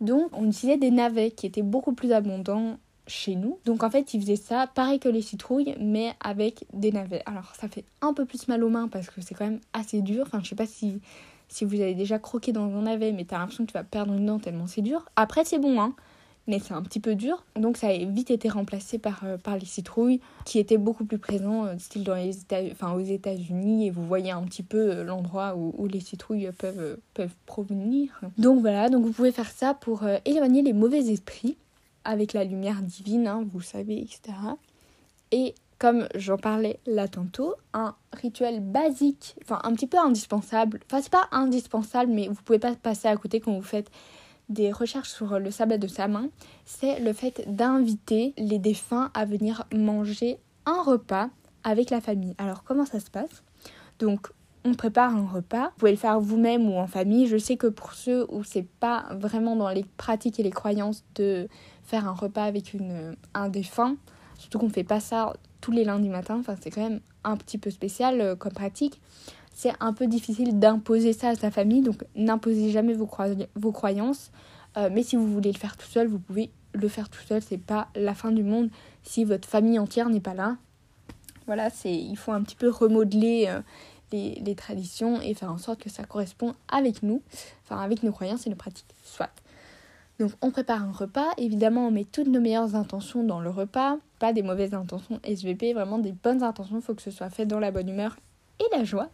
Donc 0.00 0.30
on 0.32 0.46
utilisait 0.48 0.76
des 0.76 0.90
navets 0.90 1.30
qui 1.30 1.46
étaient 1.46 1.62
beaucoup 1.62 1.92
plus 1.92 2.12
abondants 2.12 2.78
chez 3.06 3.36
nous. 3.36 3.58
Donc 3.64 3.82
en 3.82 3.90
fait, 3.90 4.14
ils 4.14 4.20
faisaient 4.20 4.36
ça 4.36 4.66
pareil 4.66 4.98
que 4.98 5.08
les 5.08 5.22
citrouilles, 5.22 5.74
mais 5.78 6.12
avec 6.20 6.64
des 6.72 6.92
navets. 6.92 7.22
Alors 7.26 7.54
ça 7.54 7.68
fait 7.68 7.84
un 8.00 8.12
peu 8.12 8.24
plus 8.24 8.48
mal 8.48 8.64
aux 8.64 8.68
mains 8.68 8.88
parce 8.88 9.10
que 9.10 9.20
c'est 9.20 9.34
quand 9.34 9.44
même 9.44 9.60
assez 9.72 10.00
dur. 10.00 10.24
Enfin, 10.26 10.40
je 10.42 10.48
sais 10.48 10.54
pas 10.54 10.66
si, 10.66 11.00
vous 11.62 11.80
avez 11.80 11.94
déjà 11.94 12.18
croqué 12.18 12.52
dans 12.52 12.64
un 12.64 12.82
navet, 12.82 13.12
mais 13.12 13.24
t'as 13.24 13.38
l'impression 13.38 13.64
que 13.64 13.70
tu 13.70 13.74
vas 13.74 13.84
perdre 13.84 14.14
une 14.14 14.26
dent 14.26 14.38
tellement 14.38 14.66
c'est 14.66 14.82
dur. 14.82 15.04
Après, 15.16 15.44
c'est 15.44 15.58
bon, 15.58 15.80
hein 15.80 15.94
mais 16.46 16.58
c'est 16.58 16.74
un 16.74 16.82
petit 16.82 17.00
peu 17.00 17.14
dur. 17.14 17.44
Donc 17.56 17.76
ça 17.76 17.88
a 17.88 17.96
vite 17.96 18.30
été 18.30 18.48
remplacé 18.48 18.98
par, 18.98 19.22
euh, 19.24 19.36
par 19.38 19.56
les 19.56 19.66
citrouilles 19.66 20.20
qui 20.44 20.58
étaient 20.58 20.78
beaucoup 20.78 21.04
plus 21.04 21.18
présents, 21.18 21.64
euh, 21.64 21.78
style 21.78 22.04
dans 22.04 22.14
les 22.14 22.38
États, 22.38 22.60
enfin, 22.70 22.92
aux 22.92 23.00
États-Unis, 23.00 23.86
et 23.86 23.90
vous 23.90 24.06
voyez 24.06 24.30
un 24.30 24.42
petit 24.42 24.62
peu 24.62 24.90
euh, 24.90 25.04
l'endroit 25.04 25.54
où, 25.56 25.74
où, 25.78 25.86
les 25.86 26.00
citrouilles 26.00 26.50
peuvent, 26.58 26.98
peuvent 27.14 27.34
provenir. 27.46 28.20
Donc 28.38 28.60
voilà, 28.60 28.88
donc 28.88 29.04
vous 29.04 29.12
pouvez 29.12 29.32
faire 29.32 29.50
ça 29.50 29.74
pour 29.74 30.04
éloigner 30.24 30.62
les 30.62 30.72
mauvais 30.72 31.06
esprits 31.06 31.56
avec 32.04 32.32
la 32.32 32.44
lumière 32.44 32.82
divine, 32.82 33.26
hein, 33.26 33.46
vous 33.52 33.60
savez, 33.60 33.98
etc. 33.98 34.36
Et 35.32 35.54
comme 35.78 36.08
j'en 36.14 36.36
parlais 36.36 36.78
là 36.86 37.08
tantôt, 37.08 37.54
un 37.72 37.94
rituel 38.12 38.60
basique, 38.60 39.36
enfin 39.42 39.60
un 39.64 39.72
petit 39.74 39.86
peu 39.86 39.98
indispensable, 39.98 40.80
enfin 40.86 41.02
c'est 41.02 41.12
pas 41.12 41.28
indispensable, 41.32 42.12
mais 42.12 42.28
vous 42.28 42.42
pouvez 42.42 42.58
pas 42.58 42.74
passer 42.74 43.08
à 43.08 43.16
côté 43.16 43.40
quand 43.40 43.52
vous 43.52 43.62
faites 43.62 43.90
des 44.48 44.72
recherches 44.72 45.10
sur 45.10 45.38
le 45.38 45.50
sabbat 45.50 45.78
de 45.78 45.86
sa 45.86 46.08
main, 46.08 46.28
c'est 46.64 47.00
le 47.00 47.12
fait 47.12 47.44
d'inviter 47.46 48.34
les 48.36 48.58
défunts 48.58 49.10
à 49.14 49.24
venir 49.24 49.64
manger 49.74 50.38
un 50.66 50.82
repas 50.82 51.30
avec 51.62 51.90
la 51.90 52.00
famille. 52.00 52.34
Alors 52.38 52.64
comment 52.64 52.86
ça 52.86 53.00
se 53.00 53.10
passe? 53.10 53.42
Donc 53.98 54.28
on 54.64 54.74
prépare 54.74 55.14
un 55.14 55.26
repas. 55.26 55.66
Vous 55.66 55.78
pouvez 55.78 55.90
le 55.90 55.96
faire 55.96 56.20
vous-même 56.20 56.68
ou 56.68 56.74
en 56.76 56.86
famille. 56.86 57.26
Je 57.26 57.36
sais 57.36 57.56
que 57.56 57.66
pour 57.66 57.92
ceux 57.92 58.26
où 58.30 58.44
c'est 58.44 58.66
pas 58.66 59.06
vraiment 59.12 59.56
dans 59.56 59.68
les 59.68 59.84
pratiques 59.96 60.40
et 60.40 60.42
les 60.42 60.50
croyances 60.50 61.04
de 61.16 61.48
faire 61.82 62.08
un 62.08 62.14
repas 62.14 62.44
avec 62.44 62.72
une, 62.72 63.14
un 63.34 63.48
défunt, 63.48 63.96
surtout 64.38 64.58
qu'on 64.58 64.70
fait 64.70 64.84
pas 64.84 65.00
ça 65.00 65.34
tous 65.60 65.70
les 65.70 65.84
lundis 65.84 66.08
matins, 66.08 66.38
enfin 66.38 66.56
c'est 66.60 66.70
quand 66.70 66.82
même 66.82 67.00
un 67.24 67.36
petit 67.36 67.56
peu 67.56 67.70
spécial 67.70 68.20
euh, 68.20 68.36
comme 68.36 68.52
pratique 68.52 69.00
c'est 69.54 69.72
un 69.80 69.92
peu 69.92 70.06
difficile 70.06 70.58
d'imposer 70.58 71.12
ça 71.12 71.30
à 71.30 71.34
sa 71.36 71.50
famille, 71.50 71.80
donc 71.80 72.04
n'imposez 72.16 72.70
jamais 72.70 72.92
vos, 72.92 73.06
croyances. 73.06 74.30
Euh, 74.76 74.90
mais 74.92 75.04
si 75.04 75.16
vous 75.16 75.32
voulez 75.32 75.52
le 75.52 75.58
faire 75.58 75.76
tout 75.76 75.86
seul, 75.86 76.08
vous 76.08 76.18
pouvez 76.18 76.50
le 76.72 76.88
faire 76.88 77.08
tout 77.08 77.22
seul, 77.26 77.40
c'est 77.40 77.58
pas 77.58 77.88
la 77.94 78.14
fin 78.14 78.32
du 78.32 78.42
monde 78.42 78.68
si 79.04 79.24
votre 79.24 79.48
famille 79.48 79.78
entière 79.78 80.10
n'est 80.10 80.20
pas 80.20 80.34
là. 80.34 80.56
Voilà, 81.46 81.70
c'est 81.70 81.94
il 81.94 82.16
faut 82.16 82.32
un 82.32 82.42
petit 82.42 82.56
peu 82.56 82.68
remodeler 82.68 83.46
euh, 83.48 83.60
les, 84.12 84.42
les, 84.44 84.54
traditions 84.56 85.20
et 85.20 85.34
faire 85.34 85.52
en 85.52 85.58
sorte 85.58 85.80
que 85.80 85.90
ça 85.90 86.04
correspond 86.04 86.54
avec 86.68 87.02
nous, 87.02 87.22
enfin 87.62 87.80
avec 87.80 88.02
nos 88.02 88.10
croyances 88.10 88.46
et 88.46 88.50
nos 88.50 88.56
pratiques. 88.56 88.86
Soit. 89.04 89.30
Donc 90.18 90.32
on 90.42 90.50
prépare 90.50 90.82
un 90.82 90.92
repas, 90.92 91.28
évidemment 91.38 91.88
on 91.88 91.90
met 91.90 92.04
toutes 92.04 92.28
nos 92.28 92.40
meilleures 92.40 92.74
intentions 92.74 93.22
dans 93.22 93.40
le 93.40 93.50
repas, 93.50 93.98
pas 94.18 94.32
des 94.32 94.42
mauvaises 94.42 94.74
intentions 94.74 95.20
SVP, 95.22 95.74
vraiment 95.74 95.98
des 95.98 96.12
bonnes 96.12 96.42
intentions, 96.42 96.76
il 96.76 96.82
faut 96.82 96.94
que 96.94 97.02
ce 97.02 97.10
soit 97.10 97.30
fait 97.30 97.46
dans 97.46 97.58
la 97.60 97.70
bonne 97.70 97.88
humeur 97.88 98.16
et 98.60 98.76
la 98.76 98.84
joie. 98.84 99.10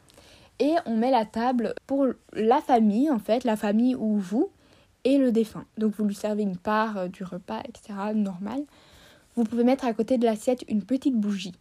Et 0.61 0.75
on 0.87 0.97
met 0.97 1.11
la 1.11 1.25
table 1.25 1.75
pour 1.87 2.07
la 2.33 2.61
famille 2.61 3.11
en 3.11 3.19
fait, 3.19 3.45
la 3.45 3.57
famille 3.57 3.97
ou 3.97 4.19
vous 4.19 4.50
et 5.05 5.19
le 5.19 5.33
défunt. 5.33 5.64
Donc 5.79 5.95
vous 5.97 6.05
lui 6.05 6.14
servez 6.14 6.43
une 6.43 6.59
part 6.59 6.97
euh, 6.99 7.09
du 7.09 7.25
repas, 7.25 7.61
etc. 7.67 7.95
normal. 8.14 8.62
Vous 9.35 9.45
pouvez 9.45 9.64
mettre 9.64 9.87
à 9.87 9.95
côté 9.95 10.19
de 10.19 10.25
l'assiette 10.25 10.64
une 10.69 10.83
petite 10.83 11.17
bougie. 11.17 11.55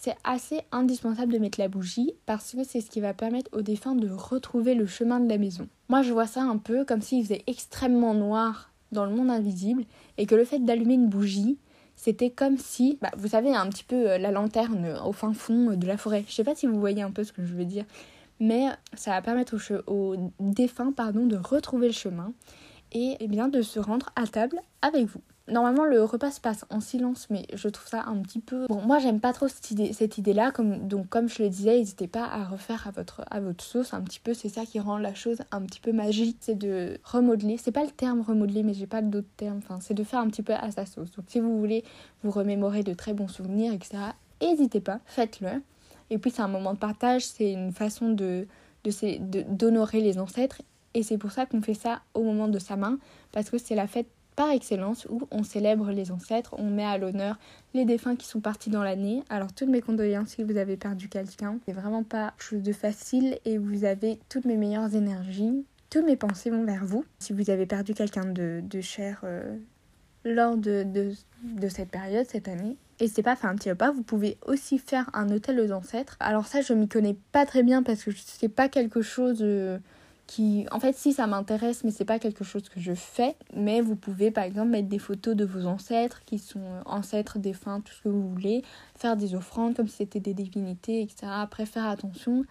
C'est 0.00 0.16
assez 0.24 0.62
indispensable 0.72 1.32
de 1.32 1.38
mettre 1.38 1.60
la 1.60 1.68
bougie 1.68 2.12
parce 2.26 2.52
que 2.52 2.64
c'est 2.64 2.80
ce 2.80 2.90
qui 2.90 3.00
va 3.00 3.14
permettre 3.14 3.50
au 3.56 3.62
défunt 3.62 3.94
de 3.94 4.10
retrouver 4.10 4.74
le 4.74 4.86
chemin 4.86 5.20
de 5.20 5.28
la 5.28 5.38
maison. 5.38 5.68
Moi 5.88 6.02
je 6.02 6.12
vois 6.12 6.26
ça 6.26 6.42
un 6.42 6.58
peu 6.58 6.84
comme 6.84 7.00
s'il 7.00 7.22
faisait 7.22 7.44
extrêmement 7.46 8.14
noir 8.14 8.70
dans 8.90 9.06
le 9.06 9.14
monde 9.14 9.30
invisible 9.30 9.84
et 10.18 10.26
que 10.26 10.34
le 10.34 10.44
fait 10.44 10.58
d'allumer 10.58 10.94
une 10.94 11.08
bougie, 11.08 11.58
c'était 11.96 12.30
comme 12.30 12.58
si, 12.58 12.98
bah, 13.00 13.10
vous 13.16 13.28
savez, 13.28 13.54
un 13.54 13.68
petit 13.68 13.84
peu 13.84 14.10
euh, 14.10 14.18
la 14.18 14.32
lanterne 14.32 14.98
au 15.04 15.12
fin 15.12 15.32
fond 15.32 15.76
de 15.76 15.86
la 15.86 15.96
forêt. 15.96 16.24
Je 16.28 16.34
sais 16.34 16.44
pas 16.44 16.54
si 16.54 16.66
vous 16.66 16.80
voyez 16.80 17.02
un 17.02 17.12
peu 17.12 17.22
ce 17.22 17.32
que 17.32 17.44
je 17.44 17.54
veux 17.54 17.64
dire, 17.64 17.84
mais 18.40 18.66
ça 18.94 19.12
va 19.12 19.22
permettre 19.22 19.56
au, 19.86 20.16
défunt 20.40 20.92
pardon, 20.92 21.26
de 21.26 21.36
retrouver 21.36 21.88
le 21.88 21.94
chemin 21.94 22.32
et 22.92 23.16
eh 23.20 23.28
bien, 23.28 23.48
de 23.48 23.62
se 23.62 23.80
rendre 23.80 24.10
à 24.16 24.26
table 24.26 24.58
avec 24.82 25.06
vous. 25.06 25.20
Normalement, 25.46 25.84
le 25.84 26.02
repas 26.02 26.30
se 26.30 26.40
passe 26.40 26.64
en 26.70 26.80
silence, 26.80 27.26
mais 27.28 27.46
je 27.52 27.68
trouve 27.68 27.86
ça 27.86 28.04
un 28.06 28.16
petit 28.22 28.38
peu. 28.38 28.66
Bon, 28.66 28.80
moi, 28.80 28.98
j'aime 28.98 29.20
pas 29.20 29.34
trop 29.34 29.46
cette 29.46 29.70
idée, 29.72 29.92
cette 29.92 30.16
idée-là. 30.16 30.50
Comme, 30.52 30.88
donc, 30.88 31.10
comme 31.10 31.28
je 31.28 31.42
le 31.42 31.50
disais, 31.50 31.76
n'hésitez 31.76 32.08
pas 32.08 32.24
à 32.24 32.44
refaire 32.44 32.86
à 32.88 32.92
votre, 32.92 33.22
à 33.30 33.40
votre 33.40 33.62
sauce 33.62 33.92
un 33.92 34.00
petit 34.00 34.20
peu. 34.20 34.32
C'est 34.32 34.48
ça 34.48 34.64
qui 34.64 34.80
rend 34.80 34.96
la 34.96 35.12
chose 35.12 35.42
un 35.52 35.60
petit 35.62 35.80
peu 35.80 35.92
magique. 35.92 36.38
C'est 36.40 36.54
de 36.54 36.98
remodeler. 37.04 37.58
C'est 37.58 37.72
pas 37.72 37.84
le 37.84 37.90
terme 37.90 38.22
remodeler, 38.22 38.62
mais 38.62 38.72
j'ai 38.72 38.86
pas 38.86 39.02
d'autres 39.02 39.28
termes. 39.36 39.58
Enfin, 39.58 39.80
c'est 39.82 39.92
de 39.92 40.02
faire 40.02 40.20
un 40.20 40.28
petit 40.28 40.42
peu 40.42 40.54
à 40.54 40.70
sa 40.70 40.86
sauce. 40.86 41.10
Donc, 41.10 41.26
si 41.28 41.40
vous 41.40 41.58
voulez 41.58 41.84
vous 42.22 42.30
remémorer 42.30 42.82
de 42.82 42.94
très 42.94 43.12
bons 43.12 43.28
souvenirs, 43.28 43.74
etc., 43.74 43.98
n'hésitez 44.40 44.80
pas, 44.80 45.00
faites-le. 45.04 45.60
Et 46.10 46.18
puis, 46.18 46.30
c'est 46.30 46.42
un 46.42 46.48
moment 46.48 46.74
de 46.74 46.78
partage. 46.78 47.26
C'est 47.26 47.52
une 47.52 47.72
façon 47.72 48.10
de 48.10 48.46
d'honorer 49.48 50.00
les 50.00 50.18
ancêtres. 50.18 50.60
Et 50.94 51.02
c'est 51.02 51.18
pour 51.18 51.32
ça 51.32 51.46
qu'on 51.46 51.60
fait 51.60 51.74
ça 51.74 52.02
au 52.14 52.22
moment 52.22 52.48
de 52.48 52.58
sa 52.58 52.76
main, 52.76 52.98
parce 53.32 53.50
que 53.50 53.58
c'est 53.58 53.74
la 53.74 53.86
fête 53.86 54.06
par 54.36 54.50
excellence 54.50 55.06
où 55.08 55.22
on 55.30 55.44
célèbre 55.44 55.90
les 55.92 56.10
ancêtres, 56.10 56.54
on 56.58 56.68
met 56.68 56.84
à 56.84 56.98
l'honneur 56.98 57.38
les 57.72 57.84
défunts 57.84 58.16
qui 58.16 58.26
sont 58.26 58.40
partis 58.40 58.70
dans 58.70 58.82
l'année. 58.82 59.22
Alors 59.28 59.52
toutes 59.52 59.68
mes 59.68 59.80
condoléances 59.80 60.30
si 60.30 60.42
vous 60.42 60.56
avez 60.56 60.76
perdu 60.76 61.08
quelqu'un. 61.08 61.58
C'est 61.66 61.72
vraiment 61.72 62.02
pas 62.02 62.34
chose 62.38 62.62
de 62.62 62.72
facile 62.72 63.38
et 63.44 63.58
vous 63.58 63.84
avez 63.84 64.18
toutes 64.28 64.44
mes 64.44 64.56
meilleures 64.56 64.94
énergies. 64.94 65.64
Toutes 65.88 66.04
mes 66.04 66.16
pensées 66.16 66.50
vont 66.50 66.64
vers 66.64 66.84
vous. 66.84 67.04
Si 67.20 67.32
vous 67.32 67.50
avez 67.50 67.66
perdu 67.66 67.94
quelqu'un 67.94 68.24
de, 68.24 68.80
cher 68.80 69.20
euh, 69.22 69.56
lors 70.24 70.56
de, 70.56 70.84
de, 71.42 71.68
cette 71.68 71.90
période, 71.90 72.26
cette 72.28 72.48
année, 72.48 72.76
N'hésitez 73.00 73.24
pas 73.24 73.32
à 73.32 73.36
faire 73.36 73.50
un 73.50 73.56
petit 73.56 73.70
repas. 73.70 73.90
Vous 73.90 74.04
pouvez 74.04 74.38
aussi 74.46 74.78
faire 74.78 75.10
un 75.14 75.28
hôtel 75.28 75.58
aux 75.58 75.72
ancêtres. 75.72 76.16
Alors 76.20 76.46
ça, 76.46 76.60
je 76.60 76.72
m'y 76.72 76.86
connais 76.86 77.16
pas 77.32 77.44
très 77.44 77.64
bien 77.64 77.82
parce 77.82 78.04
que 78.04 78.12
c'est 78.14 78.48
pas 78.48 78.68
quelque 78.68 79.02
chose 79.02 79.38
euh, 79.40 79.78
qui 80.26 80.66
en 80.70 80.80
fait 80.80 80.96
si 80.96 81.12
ça 81.12 81.26
m'intéresse 81.26 81.84
mais 81.84 81.90
c'est 81.90 82.04
pas 82.04 82.18
quelque 82.18 82.44
chose 82.44 82.68
que 82.68 82.80
je 82.80 82.94
fais 82.94 83.36
mais 83.54 83.80
vous 83.80 83.96
pouvez 83.96 84.30
par 84.30 84.44
exemple 84.44 84.70
mettre 84.70 84.88
des 84.88 84.98
photos 84.98 85.36
de 85.36 85.44
vos 85.44 85.66
ancêtres 85.66 86.22
qui 86.24 86.38
sont 86.38 86.60
euh, 86.60 86.80
ancêtres 86.86 87.38
défunts 87.38 87.80
tout 87.80 87.92
ce 87.92 88.02
que 88.02 88.08
vous 88.08 88.30
voulez 88.30 88.62
faire 88.96 89.16
des 89.16 89.34
offrandes 89.34 89.76
comme 89.76 89.88
si 89.88 89.96
c'était 89.98 90.20
des 90.20 90.34
divinités 90.34 91.02
etc 91.02 91.26
après 91.26 91.66
faire 91.66 91.86
attention 91.86 92.44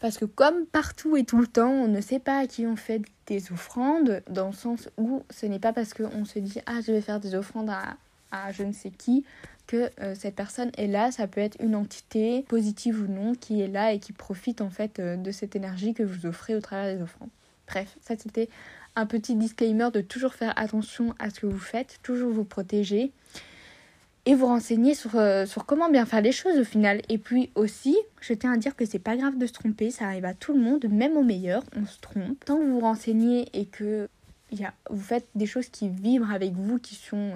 parce 0.00 0.16
que 0.18 0.24
comme 0.24 0.66
partout 0.66 1.16
et 1.16 1.24
tout 1.24 1.38
le 1.38 1.46
temps 1.46 1.70
on 1.70 1.88
ne 1.88 2.00
sait 2.00 2.18
pas 2.18 2.38
à 2.38 2.46
qui 2.46 2.66
on 2.66 2.76
fait 2.76 3.02
des 3.26 3.52
offrandes 3.52 4.22
dans 4.28 4.48
le 4.48 4.54
sens 4.54 4.88
où 4.96 5.22
ce 5.30 5.46
n'est 5.46 5.58
pas 5.58 5.72
parce 5.72 5.94
qu'on 5.94 6.24
se 6.24 6.38
dit 6.38 6.60
ah 6.66 6.80
je 6.84 6.92
vais 6.92 7.00
faire 7.00 7.20
des 7.20 7.34
offrandes 7.34 7.70
à, 7.70 8.52
je 8.52 8.62
ne 8.62 8.72
sais 8.72 8.90
qui 8.90 9.24
que 9.66 9.90
euh, 10.00 10.16
cette 10.16 10.34
personne 10.34 10.72
est 10.76 10.88
là, 10.88 11.12
ça 11.12 11.28
peut 11.28 11.40
être 11.40 11.56
une 11.60 11.76
entité 11.76 12.42
positive 12.48 13.02
ou 13.02 13.06
non 13.06 13.34
qui 13.34 13.60
est 13.60 13.68
là 13.68 13.92
et 13.92 14.00
qui 14.00 14.12
profite 14.12 14.62
en 14.62 14.70
fait 14.70 14.98
euh, 14.98 15.16
de 15.16 15.30
cette 15.30 15.54
énergie 15.54 15.94
que 15.94 16.02
vous 16.02 16.26
offrez 16.26 16.56
au 16.56 16.60
travers 16.60 16.96
des 16.96 17.02
offrandes. 17.02 17.28
Bref, 17.68 17.96
ça 18.00 18.14
c'était 18.18 18.48
un 18.96 19.06
petit 19.06 19.36
disclaimer 19.36 19.90
de 19.92 20.00
toujours 20.00 20.34
faire 20.34 20.52
attention 20.56 21.14
à 21.20 21.30
ce 21.30 21.40
que 21.40 21.46
vous 21.46 21.58
faites, 21.58 22.00
toujours 22.02 22.32
vous 22.32 22.44
protéger 22.44 23.12
et 24.26 24.34
vous 24.34 24.46
renseigner 24.46 24.94
sur, 24.94 25.16
euh, 25.16 25.46
sur 25.46 25.66
comment 25.66 25.88
bien 25.88 26.06
faire 26.06 26.20
les 26.20 26.32
choses 26.32 26.58
au 26.58 26.64
final. 26.64 27.02
Et 27.08 27.18
puis 27.18 27.50
aussi, 27.54 27.96
je 28.20 28.34
tiens 28.34 28.52
à 28.52 28.56
dire 28.56 28.76
que 28.76 28.84
c'est 28.84 28.98
pas 28.98 29.16
grave 29.16 29.38
de 29.38 29.46
se 29.46 29.52
tromper, 29.52 29.90
ça 29.90 30.06
arrive 30.06 30.24
à 30.24 30.34
tout 30.34 30.52
le 30.52 30.60
monde, 30.60 30.84
même 30.90 31.16
au 31.16 31.22
meilleur, 31.22 31.62
on 31.76 31.86
se 31.86 31.98
trompe. 32.00 32.44
Tant 32.44 32.58
que 32.58 32.64
vous 32.64 32.74
vous 32.74 32.80
renseignez 32.80 33.48
et 33.52 33.66
que 33.66 34.08
y 34.52 34.66
vous 34.90 35.00
faites 35.00 35.26
des 35.34 35.46
choses 35.46 35.68
qui 35.68 35.88
vibrent 35.88 36.32
avec 36.32 36.52
vous, 36.52 36.78
qui 36.78 36.96
sont 36.96 37.32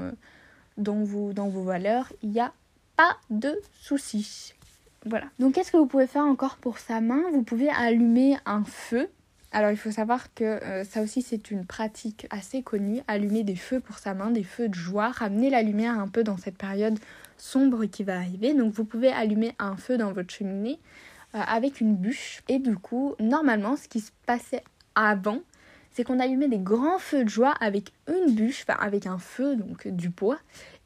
dans 0.76 1.04
vos, 1.04 1.32
dans 1.32 1.48
vos 1.48 1.62
valeurs, 1.62 2.12
il 2.22 2.30
n'y 2.30 2.40
a 2.40 2.52
pas 2.96 3.16
de 3.30 3.58
souci. 3.80 4.54
Voilà. 5.06 5.26
Donc 5.38 5.54
qu'est-ce 5.54 5.70
que 5.70 5.76
vous 5.76 5.86
pouvez 5.86 6.06
faire 6.06 6.24
encore 6.24 6.56
pour 6.56 6.78
sa 6.78 7.00
main? 7.00 7.22
Vous 7.32 7.42
pouvez 7.42 7.68
allumer 7.68 8.36
un 8.46 8.64
feu. 8.64 9.08
Alors 9.54 9.70
il 9.70 9.76
faut 9.76 9.92
savoir 9.92 10.34
que 10.34 10.42
euh, 10.42 10.82
ça 10.82 11.00
aussi 11.00 11.22
c'est 11.22 11.52
une 11.52 11.64
pratique 11.64 12.26
assez 12.30 12.62
connue, 12.62 13.02
allumer 13.06 13.44
des 13.44 13.54
feux 13.54 13.78
pour 13.78 13.98
sa 13.98 14.12
main, 14.12 14.32
des 14.32 14.42
feux 14.42 14.68
de 14.68 14.74
joie, 14.74 15.10
ramener 15.10 15.48
la 15.48 15.62
lumière 15.62 15.96
un 15.96 16.08
peu 16.08 16.24
dans 16.24 16.36
cette 16.36 16.58
période 16.58 16.98
sombre 17.38 17.84
qui 17.84 18.02
va 18.02 18.16
arriver. 18.16 18.52
Donc 18.52 18.72
vous 18.72 18.84
pouvez 18.84 19.12
allumer 19.12 19.52
un 19.60 19.76
feu 19.76 19.96
dans 19.96 20.12
votre 20.12 20.34
cheminée 20.34 20.80
euh, 21.36 21.40
avec 21.46 21.80
une 21.80 21.94
bûche. 21.94 22.42
Et 22.48 22.58
du 22.58 22.76
coup, 22.76 23.14
normalement, 23.20 23.76
ce 23.76 23.86
qui 23.86 24.00
se 24.00 24.10
passait 24.26 24.64
avant, 24.96 25.38
c'est 25.92 26.02
qu'on 26.02 26.18
allumait 26.18 26.48
des 26.48 26.58
grands 26.58 26.98
feux 26.98 27.22
de 27.22 27.28
joie 27.28 27.54
avec 27.60 27.92
une 28.08 28.34
bûche, 28.34 28.64
enfin 28.68 28.80
avec 28.84 29.06
un 29.06 29.18
feu, 29.18 29.54
donc 29.54 29.86
du 29.86 30.08
bois, 30.08 30.38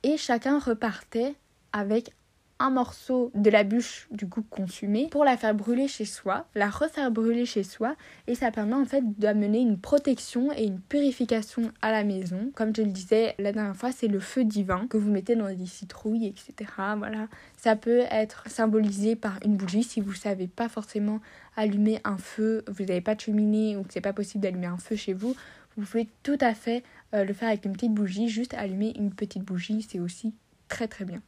et 0.02 0.18
chacun 0.18 0.58
repartait 0.58 1.34
avec 1.72 2.12
un 2.60 2.70
morceau 2.70 3.30
de 3.34 3.50
la 3.50 3.62
bûche 3.62 4.08
du 4.10 4.28
coup 4.28 4.42
consumée 4.42 5.08
pour 5.10 5.24
la 5.24 5.36
faire 5.36 5.54
brûler 5.54 5.88
chez 5.88 6.04
soi, 6.04 6.46
la 6.54 6.68
refaire 6.68 7.10
brûler 7.10 7.46
chez 7.46 7.62
soi 7.62 7.94
et 8.26 8.34
ça 8.34 8.50
permet 8.50 8.74
en 8.74 8.84
fait 8.84 9.02
d'amener 9.18 9.60
une 9.60 9.78
protection 9.78 10.52
et 10.52 10.64
une 10.64 10.80
purification 10.80 11.70
à 11.82 11.92
la 11.92 12.04
maison. 12.04 12.50
Comme 12.54 12.74
je 12.74 12.82
le 12.82 12.90
disais 12.90 13.34
la 13.38 13.52
dernière 13.52 13.76
fois, 13.76 13.92
c'est 13.92 14.08
le 14.08 14.20
feu 14.20 14.44
divin 14.44 14.86
que 14.88 14.96
vous 14.96 15.10
mettez 15.10 15.36
dans 15.36 15.52
des 15.54 15.66
citrouilles, 15.66 16.26
etc. 16.26 16.70
Voilà, 16.96 17.28
ça 17.56 17.76
peut 17.76 18.04
être 18.10 18.44
symbolisé 18.48 19.14
par 19.14 19.38
une 19.44 19.56
bougie 19.56 19.82
si 19.82 20.00
vous 20.00 20.14
savez 20.14 20.48
pas 20.48 20.68
forcément 20.68 21.20
allumer 21.56 22.00
un 22.04 22.18
feu, 22.18 22.64
vous 22.68 22.84
n'avez 22.84 23.00
pas 23.00 23.14
de 23.14 23.20
cheminée 23.20 23.76
ou 23.76 23.82
que 23.82 23.92
c'est 23.92 24.00
pas 24.00 24.12
possible 24.12 24.42
d'allumer 24.42 24.66
un 24.66 24.78
feu 24.78 24.96
chez 24.96 25.12
vous. 25.12 25.34
Vous 25.76 25.84
pouvez 25.84 26.08
tout 26.24 26.38
à 26.40 26.54
fait 26.54 26.82
euh, 27.14 27.24
le 27.24 27.32
faire 27.32 27.48
avec 27.48 27.64
une 27.64 27.72
petite 27.72 27.94
bougie, 27.94 28.28
juste 28.28 28.54
allumer 28.54 28.94
une 28.96 29.14
petite 29.14 29.44
bougie, 29.44 29.86
c'est 29.88 30.00
aussi 30.00 30.34
très 30.68 30.88
très 30.88 31.04
bien. 31.04 31.22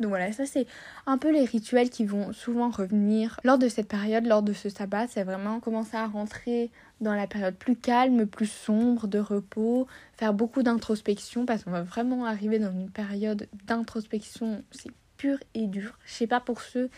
Donc 0.00 0.08
voilà, 0.08 0.32
ça 0.32 0.46
c'est 0.46 0.66
un 1.06 1.18
peu 1.18 1.30
les 1.30 1.44
rituels 1.44 1.90
qui 1.90 2.06
vont 2.06 2.32
souvent 2.32 2.70
revenir 2.70 3.38
lors 3.44 3.58
de 3.58 3.68
cette 3.68 3.86
période, 3.86 4.26
lors 4.26 4.42
de 4.42 4.52
ce 4.52 4.68
sabbat. 4.68 5.06
C'est 5.08 5.24
vraiment 5.24 5.60
commencer 5.60 5.96
à 5.96 6.06
rentrer 6.06 6.70
dans 7.00 7.14
la 7.14 7.26
période 7.26 7.54
plus 7.54 7.76
calme, 7.76 8.26
plus 8.26 8.50
sombre, 8.50 9.06
de 9.06 9.18
repos, 9.18 9.86
faire 10.16 10.34
beaucoup 10.34 10.62
d'introspection 10.62 11.46
parce 11.46 11.64
qu'on 11.64 11.70
va 11.70 11.82
vraiment 11.82 12.24
arriver 12.24 12.58
dans 12.58 12.72
une 12.72 12.90
période 12.90 13.46
d'introspection, 13.66 14.64
c'est 14.70 14.90
pur 15.16 15.38
et 15.54 15.66
dur. 15.66 15.98
Je 16.06 16.12
sais 16.14 16.26
pas 16.26 16.40
pour 16.40 16.62
ceux 16.62 16.90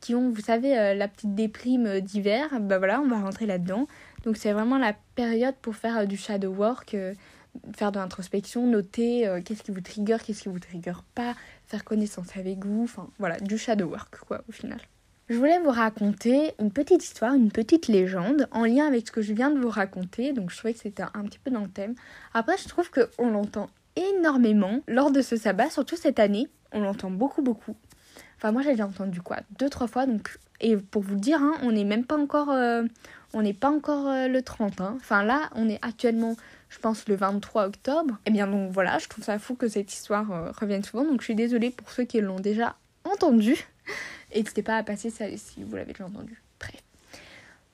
qui 0.00 0.14
ont, 0.14 0.30
vous 0.30 0.40
savez, 0.40 0.78
euh, 0.78 0.94
la 0.94 1.08
petite 1.08 1.34
déprime 1.34 2.00
d'hiver, 2.00 2.48
bah 2.60 2.78
voilà, 2.78 3.00
on 3.00 3.08
va 3.08 3.20
rentrer 3.20 3.46
là-dedans. 3.46 3.86
Donc 4.24 4.36
c'est 4.36 4.52
vraiment 4.52 4.78
la 4.78 4.94
période 5.14 5.54
pour 5.62 5.76
faire 5.76 5.98
euh, 5.98 6.04
du 6.06 6.16
shadow 6.16 6.52
work, 6.52 6.94
euh, 6.94 7.14
faire 7.76 7.92
de 7.92 7.98
l'introspection, 7.98 8.66
noter 8.66 9.28
qu'est-ce 9.44 9.62
qui 9.62 9.70
vous 9.70 9.80
trigger, 9.80 10.16
qu'est-ce 10.24 10.42
qui 10.42 10.48
vous 10.48 10.58
trigger 10.58 10.94
pas, 11.14 11.34
faire 11.66 11.84
connaissance 11.84 12.36
avec 12.36 12.64
vous, 12.64 12.84
enfin 12.84 13.08
voilà, 13.18 13.38
du 13.40 13.58
shadow 13.58 13.86
work 13.86 14.18
quoi 14.26 14.42
au 14.48 14.52
final. 14.52 14.80
Je 15.30 15.36
voulais 15.36 15.60
vous 15.60 15.70
raconter 15.70 16.54
une 16.58 16.72
petite 16.72 17.04
histoire, 17.04 17.34
une 17.34 17.52
petite 17.52 17.86
légende 17.86 18.48
en 18.50 18.64
lien 18.64 18.88
avec 18.88 19.06
ce 19.06 19.12
que 19.12 19.22
je 19.22 19.32
viens 19.32 19.50
de 19.50 19.60
vous 19.60 19.70
raconter, 19.70 20.32
donc 20.32 20.50
je 20.50 20.56
trouvais 20.56 20.74
que 20.74 20.80
c'était 20.80 21.04
un 21.14 21.22
petit 21.24 21.38
peu 21.38 21.52
dans 21.52 21.60
le 21.60 21.68
thème. 21.68 21.94
Après, 22.34 22.56
je 22.58 22.66
trouve 22.66 22.90
qu'on 22.90 23.30
l'entend 23.30 23.70
énormément 23.94 24.80
lors 24.88 25.12
de 25.12 25.22
ce 25.22 25.36
sabbat, 25.36 25.70
surtout 25.70 25.94
cette 25.94 26.18
année, 26.18 26.48
on 26.72 26.80
l'entend 26.80 27.12
beaucoup 27.12 27.42
beaucoup. 27.42 27.76
Enfin, 28.36 28.52
moi 28.52 28.62
j'ai 28.62 28.72
déjà 28.72 28.86
entendu 28.86 29.20
quoi 29.20 29.36
Deux, 29.58 29.68
trois 29.68 29.86
fois, 29.86 30.06
donc. 30.06 30.36
Et 30.60 30.76
pour 30.76 31.02
vous 31.02 31.14
dire, 31.14 31.40
hein, 31.40 31.54
on 31.62 31.72
n'est 31.72 31.84
même 31.84 32.04
pas 32.04 32.16
encore. 32.16 32.50
Euh, 32.50 32.82
on 33.32 33.42
n'est 33.42 33.54
pas 33.54 33.70
encore 33.70 34.08
euh, 34.08 34.26
le 34.26 34.42
30. 34.42 34.80
Hein. 34.80 34.94
Enfin 34.96 35.22
là, 35.22 35.50
on 35.54 35.68
est 35.68 35.78
actuellement 35.82 36.34
je 36.70 36.78
pense, 36.78 37.06
le 37.08 37.16
23 37.16 37.66
octobre. 37.66 38.14
Et 38.24 38.28
eh 38.28 38.30
bien 38.30 38.46
donc 38.46 38.70
voilà, 38.70 38.98
je 38.98 39.08
trouve 39.08 39.24
ça 39.24 39.38
fou 39.38 39.54
que 39.54 39.68
cette 39.68 39.92
histoire 39.92 40.30
euh, 40.30 40.52
revienne 40.52 40.84
souvent. 40.84 41.04
Donc 41.04 41.20
je 41.20 41.24
suis 41.24 41.34
désolée 41.34 41.70
pour 41.70 41.90
ceux 41.90 42.04
qui 42.04 42.20
l'ont 42.20 42.40
déjà 42.40 42.76
entendu. 43.04 43.56
N'hésitez 44.34 44.62
pas 44.62 44.76
à 44.76 44.82
passer 44.82 45.10
ça 45.10 45.26
si 45.36 45.62
vous 45.64 45.76
l'avez 45.76 45.92
déjà 45.92 46.06
entendu. 46.06 46.40
Bref. 46.58 46.82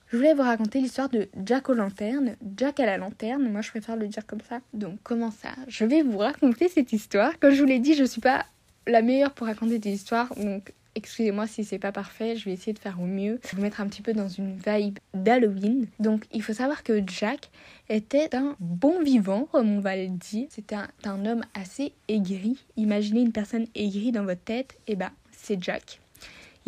Je 0.09 0.17
voulais 0.17 0.35
vous 0.35 0.43
raconter 0.43 0.81
l'histoire 0.81 1.09
de 1.09 1.29
Jack 1.45 1.69
aux 1.69 1.75
lanternes, 1.75 2.37
Jack 2.57 2.81
à 2.81 2.87
la 2.87 2.97
lanterne, 2.97 3.51
moi 3.51 3.61
je 3.61 3.71
préfère 3.71 3.97
le 3.97 4.07
dire 4.07 4.25
comme 4.27 4.41
ça. 4.41 4.61
Donc 4.73 4.99
comment 5.03 5.31
ça 5.31 5.51
Je 5.69 5.85
vais 5.85 6.03
vous 6.03 6.19
raconter 6.19 6.69
cette 6.69 6.93
histoire. 6.93 7.39
Comme 7.39 7.53
je 7.53 7.61
vous 7.61 7.67
l'ai 7.67 7.81
dit, 7.81 7.95
je 7.95 8.05
suis 8.05 8.21
pas 8.21 8.47
la 8.87 9.03
meilleure 9.03 9.33
pour 9.33 9.47
raconter 9.49 9.79
des 9.79 9.91
histoires, 9.91 10.33
donc 10.37 10.73
excusez-moi 10.97 11.47
si 11.47 11.65
c'est 11.65 11.79
pas 11.79 11.93
parfait, 11.93 12.35
je 12.35 12.47
vais 12.47 12.53
essayer 12.53 12.73
de 12.73 12.79
faire 12.79 13.01
au 13.01 13.07
mieux. 13.07 13.39
Vous 13.53 13.63
mettre 13.63 13.81
un 13.81 13.87
petit 13.87 14.03
peu 14.03 14.13
dans 14.13 14.29
une 14.29 14.57
vibe 14.57 14.99
d'Halloween. 15.15 15.87
Donc 16.01 16.25
il 16.33 16.43
faut 16.43 16.55
savoir 16.55 16.83
que 16.83 17.03
Jack 17.07 17.51
était 17.89 18.35
un 18.35 18.57
bon 18.59 19.03
vivant, 19.03 19.47
comme 19.53 19.71
on 19.71 19.81
va 19.81 19.97
le 19.97 20.09
dire. 20.09 20.49
C'était 20.51 20.77
un, 20.77 21.27
homme 21.27 21.45
assez 21.55 21.93
aigri. 22.09 22.65
Imaginez 22.77 23.21
une 23.21 23.33
personne 23.33 23.67
aigrie 23.75 24.11
dans 24.11 24.25
votre 24.25 24.43
tête, 24.43 24.75
et 24.89 24.93
eh 24.93 24.97
ben 24.97 25.11
c'est 25.31 25.63
Jack. 25.63 26.01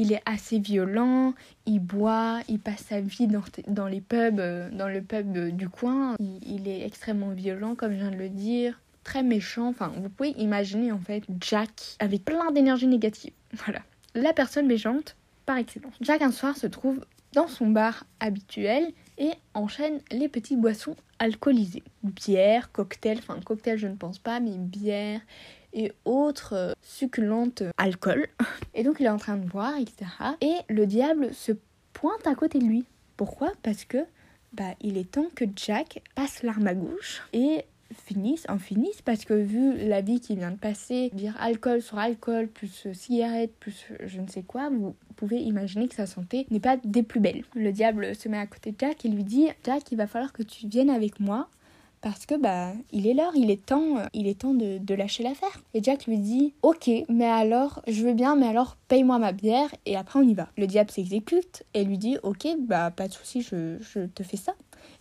Il 0.00 0.12
est 0.12 0.23
assez 0.26 0.61
violent, 0.61 1.35
il 1.66 1.80
boit, 1.80 2.40
il 2.49 2.61
passe 2.61 2.85
sa 2.88 3.00
vie 3.00 3.26
dans, 3.66 3.87
les 3.87 4.00
pubs, 4.00 4.38
euh, 4.38 4.70
dans 4.70 4.87
le 4.87 5.02
pub 5.02 5.37
euh, 5.37 5.50
du 5.50 5.68
coin. 5.68 6.14
il 6.20 6.68
est 6.68 6.87
extrêmement 6.87 7.30
violent, 7.30 7.75
comme 7.75 7.92
je 7.92 7.97
viens 7.97 8.12
de 8.12 8.16
le 8.16 8.28
dire 8.28 8.78
très 9.08 9.23
méchant. 9.23 9.68
Enfin, 9.68 9.92
vous 9.97 10.11
pouvez 10.11 10.30
imaginer 10.32 10.92
en 10.92 10.99
fait 10.99 11.25
Jack 11.40 11.97
avec 11.99 12.25
plein 12.25 12.52
d'énergie 12.52 12.87
négative. 12.87 13.32
Voilà. 13.64 13.80
La 14.14 14.32
personne 14.32 14.66
méchante 14.66 15.16
par 15.46 15.56
excellence. 15.56 15.94
Jack 16.00 16.22
un 16.22 16.32
soir 16.32 16.56
se 16.56 16.66
trouve 16.66 17.00
dans 17.32 17.48
son 17.48 17.68
bar 17.68 18.04
habituel 18.20 18.92
et 19.18 19.30
enchaîne 19.54 20.00
les 20.10 20.28
petites 20.28 20.60
boissons 20.60 20.96
alcoolisées. 21.18 21.82
Bière, 22.02 22.72
cocktail, 22.72 23.18
enfin 23.18 23.38
cocktail 23.44 23.78
je 23.78 23.86
ne 23.86 23.96
pense 23.96 24.18
pas, 24.18 24.40
mais 24.40 24.56
bière 24.56 25.20
et 25.72 25.92
autres 26.04 26.54
euh, 26.54 26.72
succulentes 26.82 27.62
alcool. 27.76 28.26
Et 28.74 28.84
donc 28.84 28.96
il 29.00 29.06
est 29.06 29.10
en 29.10 29.18
train 29.18 29.36
de 29.36 29.46
boire, 29.46 29.74
etc. 29.76 30.10
Et 30.40 30.54
le 30.68 30.86
diable 30.86 31.34
se 31.34 31.52
pointe 31.92 32.26
à 32.26 32.34
côté 32.34 32.58
de 32.58 32.64
lui. 32.64 32.84
Pourquoi? 33.16 33.52
Parce 33.62 33.84
que 33.84 33.98
bah, 34.52 34.74
il 34.80 34.96
est 34.96 35.10
temps 35.10 35.28
que 35.34 35.44
Jack 35.56 36.02
passe 36.14 36.42
l'arme 36.42 36.66
à 36.66 36.74
gauche 36.74 37.22
et 37.32 37.64
finissent, 37.92 38.47
en 38.49 38.59
finissent, 38.59 39.02
parce 39.02 39.25
que 39.25 39.35
vu 39.35 39.76
la 39.76 40.00
vie 40.00 40.21
qui 40.21 40.37
vient 40.37 40.50
de 40.50 40.57
passer, 40.57 41.11
dire 41.14 41.37
alcool 41.40 41.83
sur 41.83 41.99
alcool, 41.99 42.49
plus 42.49 42.88
cigarette, 42.92 43.52
plus 43.59 43.87
je 44.04 44.21
ne 44.21 44.28
sais 44.28 44.42
quoi, 44.42 44.71
vous 44.71 44.95
pouvez 45.16 45.38
imaginer 45.38 45.88
que 45.88 45.95
sa 45.95 46.07
santé 46.07 46.47
n'est 46.50 46.61
pas 46.61 46.76
des 46.76 47.02
plus 47.02 47.21
belles. 47.21 47.45
Le 47.54 47.73
diable 47.73 48.14
se 48.14 48.28
met 48.28 48.38
à 48.38 48.47
côté 48.47 48.73
de 48.73 48.76
Jack 48.78 49.04
et 49.04 49.09
lui 49.09 49.25
dit 49.25 49.49
Jack, 49.64 49.90
il 49.90 49.97
va 49.97 50.07
falloir 50.07 50.33
que 50.33 50.42
tu 50.42 50.66
viennes 50.66 50.90
avec 50.90 51.21
moi 51.21 51.49
parce 52.00 52.26
que 52.26 52.37
bah 52.37 52.73
il 52.92 53.07
est 53.07 53.14
l'heure, 53.14 53.33
il 53.35 53.50
est 53.50 53.66
temps, 53.66 53.97
il 54.12 54.28
est 54.28 54.40
temps 54.40 54.54
de, 54.54 54.78
de 54.78 54.95
lâcher 54.95 55.23
l'affaire. 55.23 55.62
Et 55.75 55.83
Jack 55.83 56.07
lui 56.07 56.18
dit 56.18 56.54
ok, 56.62 56.90
mais 57.09 57.26
alors 57.26 57.83
je 57.88 58.04
veux 58.04 58.14
bien, 58.14 58.37
mais 58.37 58.47
alors 58.47 58.76
paye-moi 58.88 59.18
ma 59.18 59.33
bière 59.33 59.75
et 59.87 59.97
après 59.97 60.21
on 60.21 60.23
y 60.23 60.35
va. 60.35 60.49
Le 60.57 60.66
diable 60.66 60.90
s'exécute 60.90 61.64
et 61.75 61.85
lui 61.85 61.99
dit 61.99 62.16
ok, 62.23 62.47
bah 62.61 62.90
pas 62.90 63.09
de 63.09 63.12
souci, 63.12 63.42
je, 63.42 63.78
je 63.80 64.07
te 64.07 64.23
fais 64.23 64.37
ça 64.37 64.54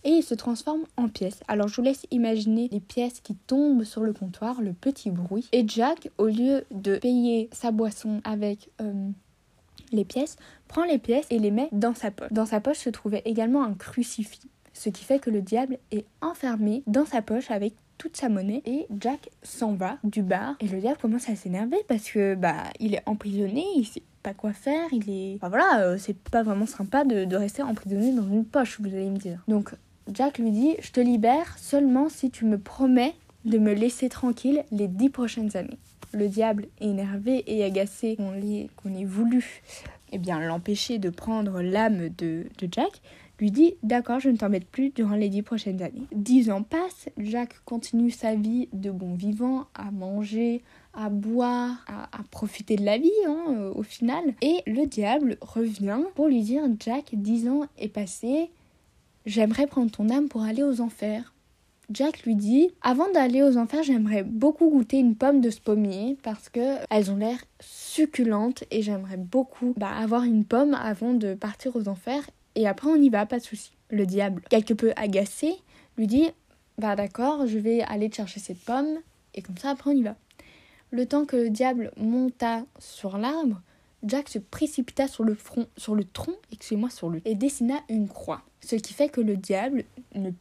et 0.03 0.09
il 0.09 0.23
se 0.23 0.35
transforme 0.35 0.83
en 0.95 1.07
pièces. 1.07 1.41
Alors 1.47 1.67
je 1.67 1.75
vous 1.75 1.81
laisse 1.81 2.05
imaginer 2.11 2.69
les 2.71 2.79
pièces 2.79 3.19
qui 3.21 3.35
tombent 3.35 3.83
sur 3.83 4.01
le 4.01 4.13
comptoir, 4.13 4.61
le 4.61 4.73
petit 4.73 5.11
bruit. 5.11 5.47
Et 5.51 5.67
Jack, 5.67 6.09
au 6.17 6.27
lieu 6.27 6.65
de 6.71 6.97
payer 6.97 7.49
sa 7.51 7.71
boisson 7.71 8.21
avec 8.23 8.69
euh, 8.81 9.09
les 9.91 10.05
pièces, 10.05 10.37
prend 10.67 10.83
les 10.83 10.97
pièces 10.97 11.27
et 11.29 11.39
les 11.39 11.51
met 11.51 11.69
dans 11.71 11.93
sa 11.93 12.11
poche. 12.11 12.31
Dans 12.31 12.45
sa 12.45 12.59
poche 12.59 12.77
se 12.77 12.89
trouvait 12.89 13.21
également 13.25 13.63
un 13.63 13.73
crucifix, 13.73 14.47
ce 14.73 14.89
qui 14.89 15.03
fait 15.03 15.19
que 15.19 15.29
le 15.29 15.41
diable 15.41 15.77
est 15.91 16.05
enfermé 16.21 16.83
dans 16.87 17.05
sa 17.05 17.21
poche 17.21 17.51
avec 17.51 17.73
toute 17.97 18.17
sa 18.17 18.29
monnaie 18.29 18.61
et 18.65 18.87
Jack 18.99 19.29
s'en 19.43 19.73
va 19.73 19.97
du 20.03 20.21
bar 20.21 20.55
et 20.59 20.67
le 20.67 20.79
diable 20.79 20.97
commence 20.99 21.29
à 21.29 21.35
s'énerver 21.35 21.77
parce 21.87 22.09
que 22.09 22.35
bah 22.35 22.63
il 22.79 22.95
est 22.95 23.03
emprisonné, 23.05 23.65
il 23.75 23.85
sait 23.85 24.03
pas 24.23 24.33
quoi 24.33 24.53
faire, 24.53 24.87
il 24.91 25.09
est 25.09 25.35
enfin 25.35 25.49
voilà, 25.49 25.81
euh, 25.81 25.97
c'est 25.97 26.17
pas 26.17 26.43
vraiment 26.43 26.65
sympa 26.65 27.03
de, 27.03 27.25
de, 27.25 27.35
rester 27.35 27.61
emprisonné 27.61 28.13
dans 28.13 28.27
une 28.27 28.45
poche, 28.45 28.79
vous 28.79 28.87
allez 28.87 29.09
me 29.09 29.17
dire. 29.17 29.43
Donc 29.47 29.73
Jack 30.13 30.37
lui 30.37 30.51
dit 30.51 30.75
Je 30.81 30.91
te 30.91 30.99
libère 30.99 31.57
seulement 31.57 32.09
si 32.09 32.29
tu 32.29 32.45
me 32.45 32.57
promets 32.57 33.15
de 33.45 33.57
me 33.57 33.73
laisser 33.73 34.09
tranquille 34.09 34.63
les 34.71 34.87
dix 34.87 35.09
prochaines 35.09 35.55
années. 35.55 35.77
Le 36.13 36.27
diable, 36.27 36.67
énervé 36.79 37.43
et 37.47 37.63
agacé 37.63 38.15
qu'on 38.17 38.33
ait, 38.33 39.05
voulu 39.05 39.61
eh 40.11 40.17
bien 40.17 40.39
l'empêcher 40.39 40.99
de 40.99 41.09
prendre 41.09 41.61
l'âme 41.61 42.09
de, 42.09 42.45
de 42.57 42.67
Jack, 42.71 43.01
lui 43.39 43.51
dit 43.51 43.75
D'accord, 43.83 44.19
je 44.19 44.29
ne 44.29 44.37
t'embête 44.37 44.67
plus 44.67 44.89
durant 44.89 45.15
les 45.15 45.29
dix 45.29 45.41
prochaines 45.41 45.81
années. 45.81 46.07
Dix 46.11 46.49
ans 46.49 46.63
passent, 46.63 47.09
Jack 47.17 47.55
continue 47.65 48.11
sa 48.11 48.35
vie 48.35 48.69
de 48.73 48.91
bon 48.91 49.13
vivant, 49.13 49.65
à 49.75 49.91
manger, 49.91 50.61
à 50.93 51.09
boire, 51.09 51.85
à, 51.87 52.23
profiter 52.31 52.75
de 52.75 52.85
la 52.85 52.97
vie 52.97 53.11
hein, 53.27 53.45
euh, 53.49 53.73
au 53.73 53.83
final. 53.83 54.33
Et 54.41 54.61
le 54.65 54.85
diable 54.85 55.37
revient 55.41 56.01
pour 56.15 56.27
lui 56.27 56.41
dire 56.41 56.63
Jack, 56.79 57.09
dix 57.13 57.47
ans 57.47 57.67
est 57.77 57.89
passé, 57.89 58.49
J'aimerais 59.27 59.67
prendre 59.67 59.91
ton 59.91 60.09
âme 60.09 60.29
pour 60.29 60.43
aller 60.43 60.63
aux 60.63 60.79
enfers. 60.79 61.33
Jack 61.89 62.23
lui 62.23 62.35
dit 62.35 62.69
Avant 62.81 63.11
d'aller 63.11 63.43
aux 63.43 63.57
enfers, 63.57 63.83
j'aimerais 63.83 64.23
beaucoup 64.23 64.69
goûter 64.69 64.99
une 64.99 65.15
pomme 65.15 65.41
de 65.41 65.49
ce 65.49 65.59
pommier 65.59 66.17
parce 66.23 66.47
que 66.47 66.77
elles 66.89 67.11
ont 67.11 67.17
l'air 67.17 67.43
succulentes 67.59 68.63
et 68.71 68.81
j'aimerais 68.81 69.17
beaucoup 69.17 69.73
bah, 69.75 69.91
avoir 69.91 70.23
une 70.23 70.45
pomme 70.45 70.73
avant 70.73 71.13
de 71.13 71.33
partir 71.33 71.75
aux 71.75 71.89
enfers 71.89 72.25
et 72.57 72.67
après 72.67 72.89
on 72.89 72.95
y 72.95 73.09
va, 73.09 73.25
pas 73.25 73.37
de 73.37 73.43
souci. 73.43 73.71
Le 73.89 74.05
diable, 74.05 74.41
quelque 74.49 74.73
peu 74.73 74.91
agacé, 74.95 75.53
lui 75.97 76.07
dit 76.07 76.25
Bah 76.79 76.95
d'accord, 76.95 77.45
je 77.45 77.59
vais 77.59 77.81
aller 77.83 78.11
chercher 78.11 78.39
cette 78.39 78.59
pomme 78.59 78.97
et 79.35 79.41
comme 79.43 79.57
ça 79.57 79.69
après 79.69 79.91
on 79.91 79.95
y 79.95 80.01
va. 80.01 80.15
Le 80.89 81.05
temps 81.05 81.25
que 81.25 81.35
le 81.35 81.49
diable 81.49 81.91
monta 81.97 82.65
sur 82.79 83.17
l'arbre, 83.19 83.61
Jack 84.03 84.29
se 84.29 84.39
précipita 84.39 85.07
sur 85.07 85.23
le 85.23 85.35
front, 85.35 85.67
sur 85.77 85.93
le 85.93 86.03
tronc, 86.03 86.33
excusez-moi, 86.51 86.89
sur 86.89 87.09
lui, 87.09 87.21
et 87.25 87.35
dessina 87.35 87.75
une 87.89 88.07
croix. 88.07 88.41
Ce 88.61 88.75
qui 88.75 88.93
fait 88.93 89.09
que 89.09 89.21
le 89.21 89.37
diable 89.37 89.83
ne, 90.15 90.31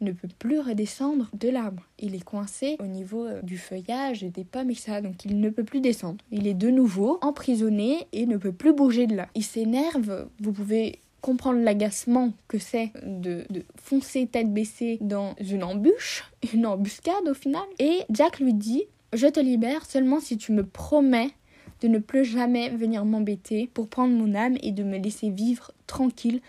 ne 0.00 0.12
peut 0.12 0.28
plus 0.38 0.60
redescendre 0.60 1.28
de 1.34 1.48
l'arbre. 1.48 1.82
Il 1.98 2.14
est 2.14 2.24
coincé 2.24 2.76
au 2.80 2.86
niveau 2.86 3.26
euh, 3.26 3.42
du 3.42 3.58
feuillage 3.58 4.24
et 4.24 4.30
des 4.30 4.44
pommes 4.44 4.70
et 4.70 4.74
ça, 4.74 5.00
donc 5.00 5.24
il 5.24 5.38
ne 5.38 5.50
peut 5.50 5.64
plus 5.64 5.80
descendre. 5.80 6.24
Il 6.30 6.46
est 6.46 6.54
de 6.54 6.70
nouveau 6.70 7.18
emprisonné 7.20 8.06
et 8.12 8.26
ne 8.26 8.36
peut 8.36 8.52
plus 8.52 8.72
bouger 8.72 9.06
de 9.06 9.16
là. 9.16 9.28
Il 9.34 9.44
s'énerve, 9.44 10.28
vous 10.40 10.52
pouvez 10.52 11.00
comprendre 11.20 11.60
l'agacement 11.60 12.32
que 12.46 12.58
c'est 12.58 12.92
de, 13.04 13.44
de, 13.50 13.64
foncer 13.76 14.26
tête 14.26 14.52
baissée 14.52 14.98
dans 15.00 15.34
une 15.40 15.64
embûche, 15.64 16.24
une 16.54 16.66
embuscade 16.66 17.28
au 17.28 17.34
final. 17.34 17.62
Et 17.78 18.02
Jack 18.10 18.40
lui 18.40 18.54
dit, 18.54 18.84
je 19.12 19.26
te 19.26 19.40
libère 19.40 19.86
seulement 19.86 20.20
si 20.20 20.36
tu 20.36 20.52
me 20.52 20.64
promets 20.64 21.30
de 21.80 21.88
ne 21.88 21.98
plus 21.98 22.24
jamais 22.24 22.70
venir 22.70 23.04
m'embêter 23.04 23.68
pour 23.72 23.88
prendre 23.88 24.14
mon 24.14 24.34
âme 24.34 24.56
et 24.62 24.72
de 24.72 24.82
me 24.82 24.98
laisser 24.98 25.30
vivre 25.30 25.72
tranquille 25.86 26.40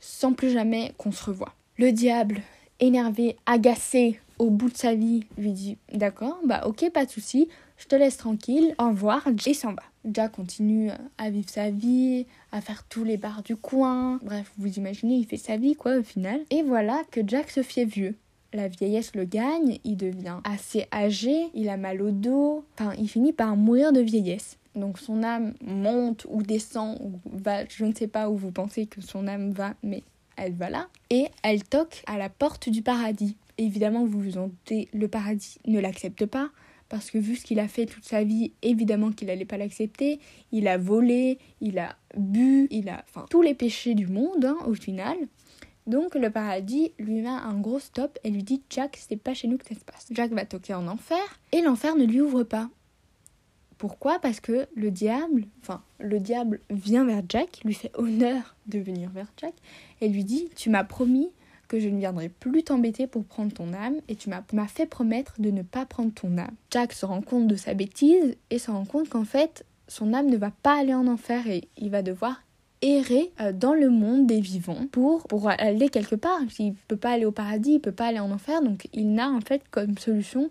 sans 0.00 0.32
plus 0.32 0.50
jamais 0.50 0.92
qu'on 0.98 1.12
se 1.12 1.24
revoie. 1.24 1.54
Le 1.78 1.90
diable, 1.90 2.42
énervé, 2.80 3.36
agacé 3.46 4.20
au 4.38 4.50
bout 4.50 4.70
de 4.70 4.76
sa 4.76 4.94
vie, 4.94 5.24
lui 5.38 5.52
dit 5.52 5.78
D'accord, 5.92 6.38
bah 6.44 6.62
ok, 6.66 6.90
pas 6.90 7.04
de 7.04 7.10
souci, 7.10 7.48
je 7.78 7.86
te 7.86 7.96
laisse 7.96 8.16
tranquille, 8.16 8.74
au 8.78 8.88
revoir, 8.88 9.26
et 9.46 9.54
s'en 9.54 9.72
va. 9.72 9.82
Jack 10.04 10.32
continue 10.32 10.90
à 11.18 11.30
vivre 11.30 11.48
sa 11.48 11.70
vie, 11.70 12.26
à 12.52 12.60
faire 12.60 12.84
tous 12.84 13.04
les 13.04 13.16
bars 13.16 13.42
du 13.42 13.56
coin. 13.56 14.18
Bref, 14.22 14.52
vous 14.58 14.74
imaginez, 14.74 15.16
il 15.16 15.26
fait 15.26 15.36
sa 15.36 15.56
vie 15.56 15.74
quoi 15.74 15.96
au 15.96 16.02
final. 16.02 16.40
Et 16.50 16.62
voilà 16.62 17.02
que 17.10 17.20
Jack 17.26 17.50
se 17.50 17.62
fait 17.62 17.84
vieux 17.84 18.14
la 18.54 18.68
vieillesse 18.68 19.14
le 19.14 19.24
gagne, 19.24 19.78
il 19.84 19.96
devient 19.96 20.38
assez 20.44 20.86
âgé, 20.92 21.48
il 21.54 21.68
a 21.68 21.76
mal 21.76 22.00
au 22.00 22.12
dos, 22.12 22.64
enfin 22.78 22.94
il 22.98 23.08
finit 23.08 23.32
par 23.32 23.56
mourir 23.56 23.92
de 23.92 24.00
vieillesse. 24.00 24.58
Donc 24.74 24.98
son 24.98 25.22
âme 25.22 25.54
monte 25.60 26.26
ou 26.28 26.42
descend 26.42 26.98
ou 27.00 27.12
va, 27.26 27.66
je 27.66 27.84
ne 27.84 27.92
sais 27.92 28.06
pas 28.06 28.30
où 28.30 28.36
vous 28.36 28.50
pensez 28.52 28.86
que 28.86 29.00
son 29.00 29.26
âme 29.26 29.50
va, 29.50 29.74
mais 29.82 30.02
elle 30.36 30.54
va 30.54 30.70
là. 30.70 30.88
Et 31.10 31.28
elle 31.42 31.64
toque 31.64 32.02
à 32.06 32.16
la 32.16 32.28
porte 32.28 32.68
du 32.68 32.82
paradis. 32.82 33.36
Évidemment, 33.58 34.04
vous 34.04 34.20
vous 34.20 34.38
en 34.38 34.48
doutez, 34.48 34.88
le 34.92 35.06
paradis 35.06 35.58
ne 35.66 35.78
l'accepte 35.78 36.26
pas. 36.26 36.50
Parce 36.88 37.10
que 37.10 37.18
vu 37.18 37.36
ce 37.36 37.44
qu'il 37.44 37.58
a 37.60 37.68
fait 37.68 37.86
toute 37.86 38.04
sa 38.04 38.24
vie, 38.24 38.52
évidemment 38.62 39.10
qu'il 39.10 39.28
n'allait 39.28 39.44
pas 39.44 39.56
l'accepter. 39.56 40.20
Il 40.52 40.68
a 40.68 40.78
volé, 40.78 41.38
il 41.60 41.78
a 41.78 41.96
bu, 42.16 42.68
il 42.70 42.88
a... 42.88 43.04
Enfin, 43.08 43.26
tous 43.30 43.42
les 43.42 43.54
péchés 43.54 43.94
du 43.94 44.06
monde, 44.06 44.44
hein, 44.44 44.58
au 44.66 44.74
final. 44.74 45.16
Donc 45.86 46.14
le 46.14 46.30
paradis 46.30 46.92
lui 46.98 47.20
met 47.20 47.28
un 47.28 47.58
gros 47.58 47.78
stop 47.78 48.18
et 48.24 48.30
lui 48.30 48.42
dit 48.42 48.62
Jack, 48.70 48.98
c'est 49.06 49.16
pas 49.16 49.34
chez 49.34 49.48
nous 49.48 49.58
que 49.58 49.66
ça 49.66 49.74
se 49.74 49.84
passe. 49.84 50.06
Jack 50.10 50.32
va 50.32 50.46
toquer 50.46 50.74
en 50.74 50.86
enfer 50.88 51.40
et 51.52 51.60
l'enfer 51.60 51.96
ne 51.96 52.04
lui 52.04 52.20
ouvre 52.20 52.42
pas. 52.42 52.70
Pourquoi? 53.76 54.18
Parce 54.18 54.40
que 54.40 54.66
le 54.76 54.90
diable, 54.90 55.44
enfin, 55.60 55.82
le 55.98 56.20
diable 56.20 56.60
vient 56.70 57.04
vers 57.04 57.22
Jack, 57.28 57.60
lui 57.64 57.74
fait 57.74 57.90
honneur 57.94 58.56
de 58.66 58.78
venir 58.78 59.10
vers 59.10 59.26
Jack, 59.36 59.52
et 60.00 60.08
lui 60.08 60.24
dit 60.24 60.48
Tu 60.56 60.70
m'as 60.70 60.84
promis 60.84 61.28
que 61.66 61.80
je 61.80 61.88
ne 61.88 61.98
viendrai 61.98 62.28
plus 62.28 62.62
t'embêter 62.62 63.06
pour 63.06 63.24
prendre 63.24 63.52
ton 63.52 63.72
âme, 63.72 63.96
et 64.08 64.16
tu 64.16 64.30
m'as 64.30 64.66
fait 64.66 64.86
promettre 64.86 65.34
de 65.38 65.50
ne 65.50 65.62
pas 65.62 65.86
prendre 65.86 66.12
ton 66.12 66.38
âme. 66.38 66.54
Jack 66.70 66.92
se 66.92 67.06
rend 67.06 67.20
compte 67.20 67.46
de 67.46 67.56
sa 67.56 67.74
bêtise 67.74 68.36
et 68.50 68.58
se 68.58 68.70
rend 68.70 68.84
compte 68.84 69.08
qu'en 69.08 69.24
fait, 69.24 69.64
son 69.88 70.12
âme 70.14 70.28
ne 70.28 70.36
va 70.36 70.50
pas 70.50 70.78
aller 70.78 70.94
en 70.94 71.06
enfer 71.06 71.46
et 71.46 71.68
il 71.76 71.90
va 71.90 72.02
devoir 72.02 72.42
errer 72.82 73.32
euh, 73.40 73.52
dans 73.52 73.74
le 73.74 73.90
monde 73.90 74.26
des 74.26 74.40
vivants 74.40 74.86
pour, 74.92 75.26
pour 75.26 75.48
aller 75.48 75.88
quelque 75.88 76.16
part. 76.16 76.40
Il 76.58 76.74
peut 76.88 76.96
pas 76.96 77.12
aller 77.12 77.24
au 77.24 77.32
paradis, 77.32 77.74
il 77.74 77.80
peut 77.80 77.92
pas 77.92 78.06
aller 78.06 78.20
en 78.20 78.30
enfer, 78.30 78.62
donc 78.62 78.88
il 78.92 79.12
n'a 79.12 79.30
en 79.30 79.40
fait 79.40 79.62
comme 79.70 79.98
solution 79.98 80.50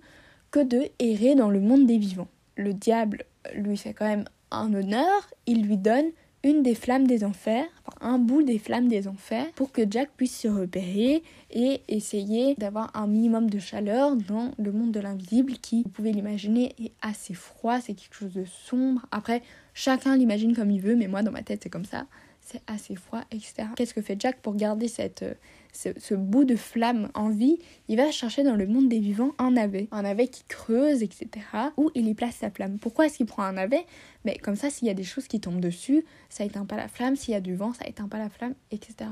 que 0.52 0.64
de 0.64 0.84
errer 1.00 1.36
dans 1.36 1.50
le 1.50 1.60
monde 1.60 1.86
des 1.86 1.98
vivants 1.98 2.28
le 2.56 2.74
diable 2.74 3.26
lui 3.56 3.78
fait 3.78 3.94
quand 3.94 4.08
même 4.08 4.26
un 4.52 4.74
honneur, 4.74 5.30
il 5.46 5.66
lui 5.66 5.78
donne 5.78 6.06
une 6.44 6.64
des 6.64 6.76
flammes 6.76 7.08
des 7.08 7.24
enfers, 7.24 7.68
un 8.04 8.20
bout 8.20 8.44
des 8.44 8.60
flammes 8.60 8.88
des 8.88 9.08
enfers 9.08 9.52
pour 9.56 9.72
que 9.72 9.82
Jack 9.90 10.10
puisse 10.16 10.38
se 10.38 10.48
repérer 10.48 11.24
et 11.52 11.82
essayer 11.88 12.56
d'avoir 12.56 12.92
un 12.96 13.08
minimum 13.08 13.50
de 13.50 13.60
chaleur 13.60 14.16
dans 14.16 14.52
le 14.60 14.72
monde 14.72 14.92
de 14.92 15.00
l'invisible 15.00 15.54
qui, 15.54 15.84
vous 15.84 15.90
pouvez 15.90 16.12
l'imaginer, 16.12 16.76
est 16.80 16.92
assez 17.02 17.34
froid, 17.34 17.80
c'est 17.80 17.94
quelque 17.94 18.16
chose 18.16 18.34
de 18.34 18.46
sombre. 18.46 19.06
Après, 19.12 19.42
chacun 19.74 20.16
l'imagine 20.18 20.56
comme 20.56 20.70
il 20.70 20.82
veut, 20.82 20.96
mais 20.96 21.08
moi 21.08 21.24
dans 21.24 21.32
ma 21.32 21.42
tête 21.42 21.62
c'est 21.64 21.70
comme 21.70 21.86
ça 21.86 22.06
c'est 22.44 22.62
assez 22.68 22.96
froid, 22.96 23.22
etc. 23.32 23.68
Qu'est-ce 23.76 23.94
que 23.94 24.02
fait 24.02 24.20
Jack 24.20 24.42
pour 24.42 24.56
garder 24.56 24.88
cette, 24.88 25.24
euh, 25.24 25.34
ce, 25.72 26.14
bout 26.14 26.44
de 26.44 26.56
flamme 26.56 27.10
en 27.14 27.30
vie? 27.30 27.58
Il 27.88 27.98
va 27.98 28.12
chercher 28.12 28.44
dans 28.44 28.56
le 28.56 28.68
monde 28.68 28.90
des 28.90 29.00
vivants 29.00 29.32
un 29.38 29.52
navet. 29.52 29.88
Un 29.92 30.02
navet 30.02 30.28
qui 30.28 30.44
creuse, 30.44 31.04
etc. 31.04 31.30
Où 31.78 31.90
il 31.96 32.08
y 32.08 32.14
place 32.14 32.36
sa 32.36 32.52
flamme. 32.52 32.80
Pourquoi 32.80 33.06
est-ce 33.06 33.18
qu'il 33.18 33.26
prend 33.26 33.44
un 33.44 33.54
navet? 33.54 33.86
Mais 34.26 34.38
comme 34.38 34.56
ça, 34.56 34.70
s'il 34.70 34.88
y 34.88 34.92
a 34.92 34.94
des 34.94 35.04
choses 35.04 35.28
qui 35.28 35.40
tombent 35.40 35.62
dessus, 35.62 36.04
ça 36.30 36.44
éteint 36.44 36.66
pas 36.66 36.76
la 36.76 36.90
flamme. 36.90 37.16
S'il 37.16 37.34
y 37.34 37.38
a 37.38 37.42
du 37.42 37.56
vent, 37.56 37.74
ça 37.74 37.88
éteint 37.88 38.10
pas 38.10 38.20
la 38.20 38.30
flamme, 38.30 38.56
etc. 38.72 39.10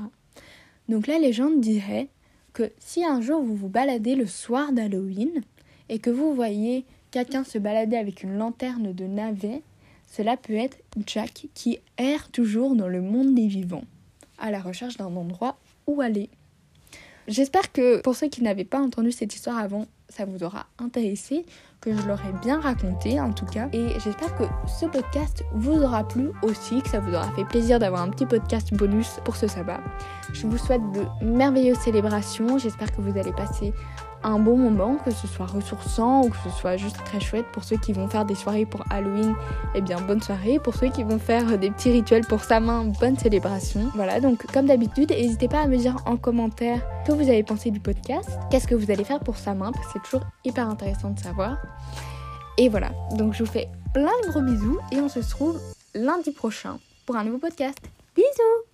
Donc 0.88 1.06
la 1.06 1.18
légende 1.18 1.60
dirait 1.60 2.08
que 2.52 2.70
si 2.78 3.02
un 3.04 3.22
jour 3.22 3.42
vous 3.42 3.56
vous 3.56 3.68
baladez 3.68 4.14
le 4.14 4.26
soir 4.26 4.72
d'Halloween 4.72 5.40
et 5.88 5.98
que 5.98 6.10
vous 6.10 6.34
voyez 6.34 6.84
quelqu'un 7.10 7.44
se 7.44 7.58
balader 7.58 7.96
avec 7.96 8.22
une 8.22 8.36
lanterne 8.36 8.92
de 8.92 9.06
navet, 9.06 9.62
cela 10.14 10.36
peut 10.36 10.56
être 10.56 10.76
Jack 11.06 11.46
qui 11.54 11.78
erre 11.96 12.28
toujours 12.28 12.76
dans 12.76 12.88
le 12.88 13.00
monde 13.00 13.34
des 13.34 13.46
vivants, 13.46 13.84
à 14.38 14.50
la 14.50 14.60
recherche 14.60 14.98
d'un 14.98 15.16
endroit 15.16 15.56
où 15.86 16.02
aller. 16.02 16.28
J'espère 17.28 17.72
que 17.72 18.02
pour 18.02 18.14
ceux 18.14 18.28
qui 18.28 18.42
n'avaient 18.42 18.66
pas 18.66 18.78
entendu 18.78 19.10
cette 19.10 19.34
histoire 19.34 19.56
avant, 19.56 19.86
ça 20.10 20.26
vous 20.26 20.42
aura 20.44 20.66
intéressé, 20.78 21.46
que 21.80 21.96
je 21.96 22.02
l'aurai 22.06 22.30
bien 22.42 22.60
raconté 22.60 23.18
en 23.20 23.32
tout 23.32 23.46
cas. 23.46 23.70
Et 23.72 23.88
j'espère 24.04 24.36
que 24.36 24.44
ce 24.68 24.84
podcast 24.84 25.44
vous 25.54 25.80
aura 25.80 26.06
plu 26.06 26.28
aussi, 26.42 26.82
que 26.82 26.90
ça 26.90 27.00
vous 27.00 27.14
aura 27.14 27.32
fait 27.32 27.46
plaisir 27.46 27.78
d'avoir 27.78 28.02
un 28.02 28.10
petit 28.10 28.26
podcast 28.26 28.74
bonus 28.74 29.18
pour 29.24 29.36
ce 29.36 29.46
sabbat. 29.46 29.80
Je 30.34 30.46
vous 30.46 30.58
souhaite 30.58 30.82
de 30.92 31.06
merveilleuses 31.24 31.78
célébrations, 31.78 32.58
j'espère 32.58 32.94
que 32.94 33.00
vous 33.00 33.18
allez 33.18 33.32
passer 33.32 33.72
un 34.24 34.38
bon 34.38 34.56
moment, 34.56 34.96
que 34.96 35.10
ce 35.10 35.26
soit 35.26 35.46
ressourçant 35.46 36.22
ou 36.22 36.30
que 36.30 36.36
ce 36.44 36.50
soit 36.50 36.76
juste 36.76 36.96
très 37.04 37.20
chouette. 37.20 37.46
Pour 37.52 37.64
ceux 37.64 37.76
qui 37.76 37.92
vont 37.92 38.08
faire 38.08 38.24
des 38.24 38.34
soirées 38.34 38.66
pour 38.66 38.84
Halloween, 38.90 39.34
eh 39.74 39.80
bien 39.80 40.00
bonne 40.00 40.22
soirée. 40.22 40.58
Pour 40.58 40.74
ceux 40.74 40.88
qui 40.88 41.02
vont 41.02 41.18
faire 41.18 41.58
des 41.58 41.70
petits 41.70 41.90
rituels 41.90 42.26
pour 42.26 42.44
sa 42.44 42.60
main, 42.60 42.84
bonne 43.00 43.18
célébration. 43.18 43.90
Voilà, 43.94 44.20
donc 44.20 44.46
comme 44.52 44.66
d'habitude, 44.66 45.10
n'hésitez 45.10 45.48
pas 45.48 45.62
à 45.62 45.66
me 45.66 45.76
dire 45.76 45.96
en 46.06 46.16
commentaire 46.16 46.80
ce 47.04 47.12
que 47.12 47.16
vous 47.16 47.28
avez 47.28 47.42
pensé 47.42 47.70
du 47.70 47.80
podcast, 47.80 48.30
qu'est-ce 48.50 48.66
que 48.66 48.74
vous 48.74 48.90
allez 48.90 49.04
faire 49.04 49.20
pour 49.20 49.36
sa 49.36 49.54
main, 49.54 49.72
parce 49.72 49.86
que 49.86 49.92
c'est 49.94 50.02
toujours 50.02 50.26
hyper 50.44 50.68
intéressant 50.68 51.10
de 51.10 51.18
savoir. 51.18 51.56
Et 52.58 52.68
voilà, 52.68 52.90
donc 53.16 53.34
je 53.34 53.44
vous 53.44 53.50
fais 53.50 53.68
plein 53.94 54.12
de 54.24 54.30
gros 54.30 54.42
bisous 54.42 54.78
et 54.90 55.00
on 55.00 55.08
se 55.08 55.20
retrouve 55.20 55.60
lundi 55.94 56.30
prochain 56.32 56.78
pour 57.06 57.16
un 57.16 57.24
nouveau 57.24 57.38
podcast. 57.38 57.78
Bisous 58.14 58.71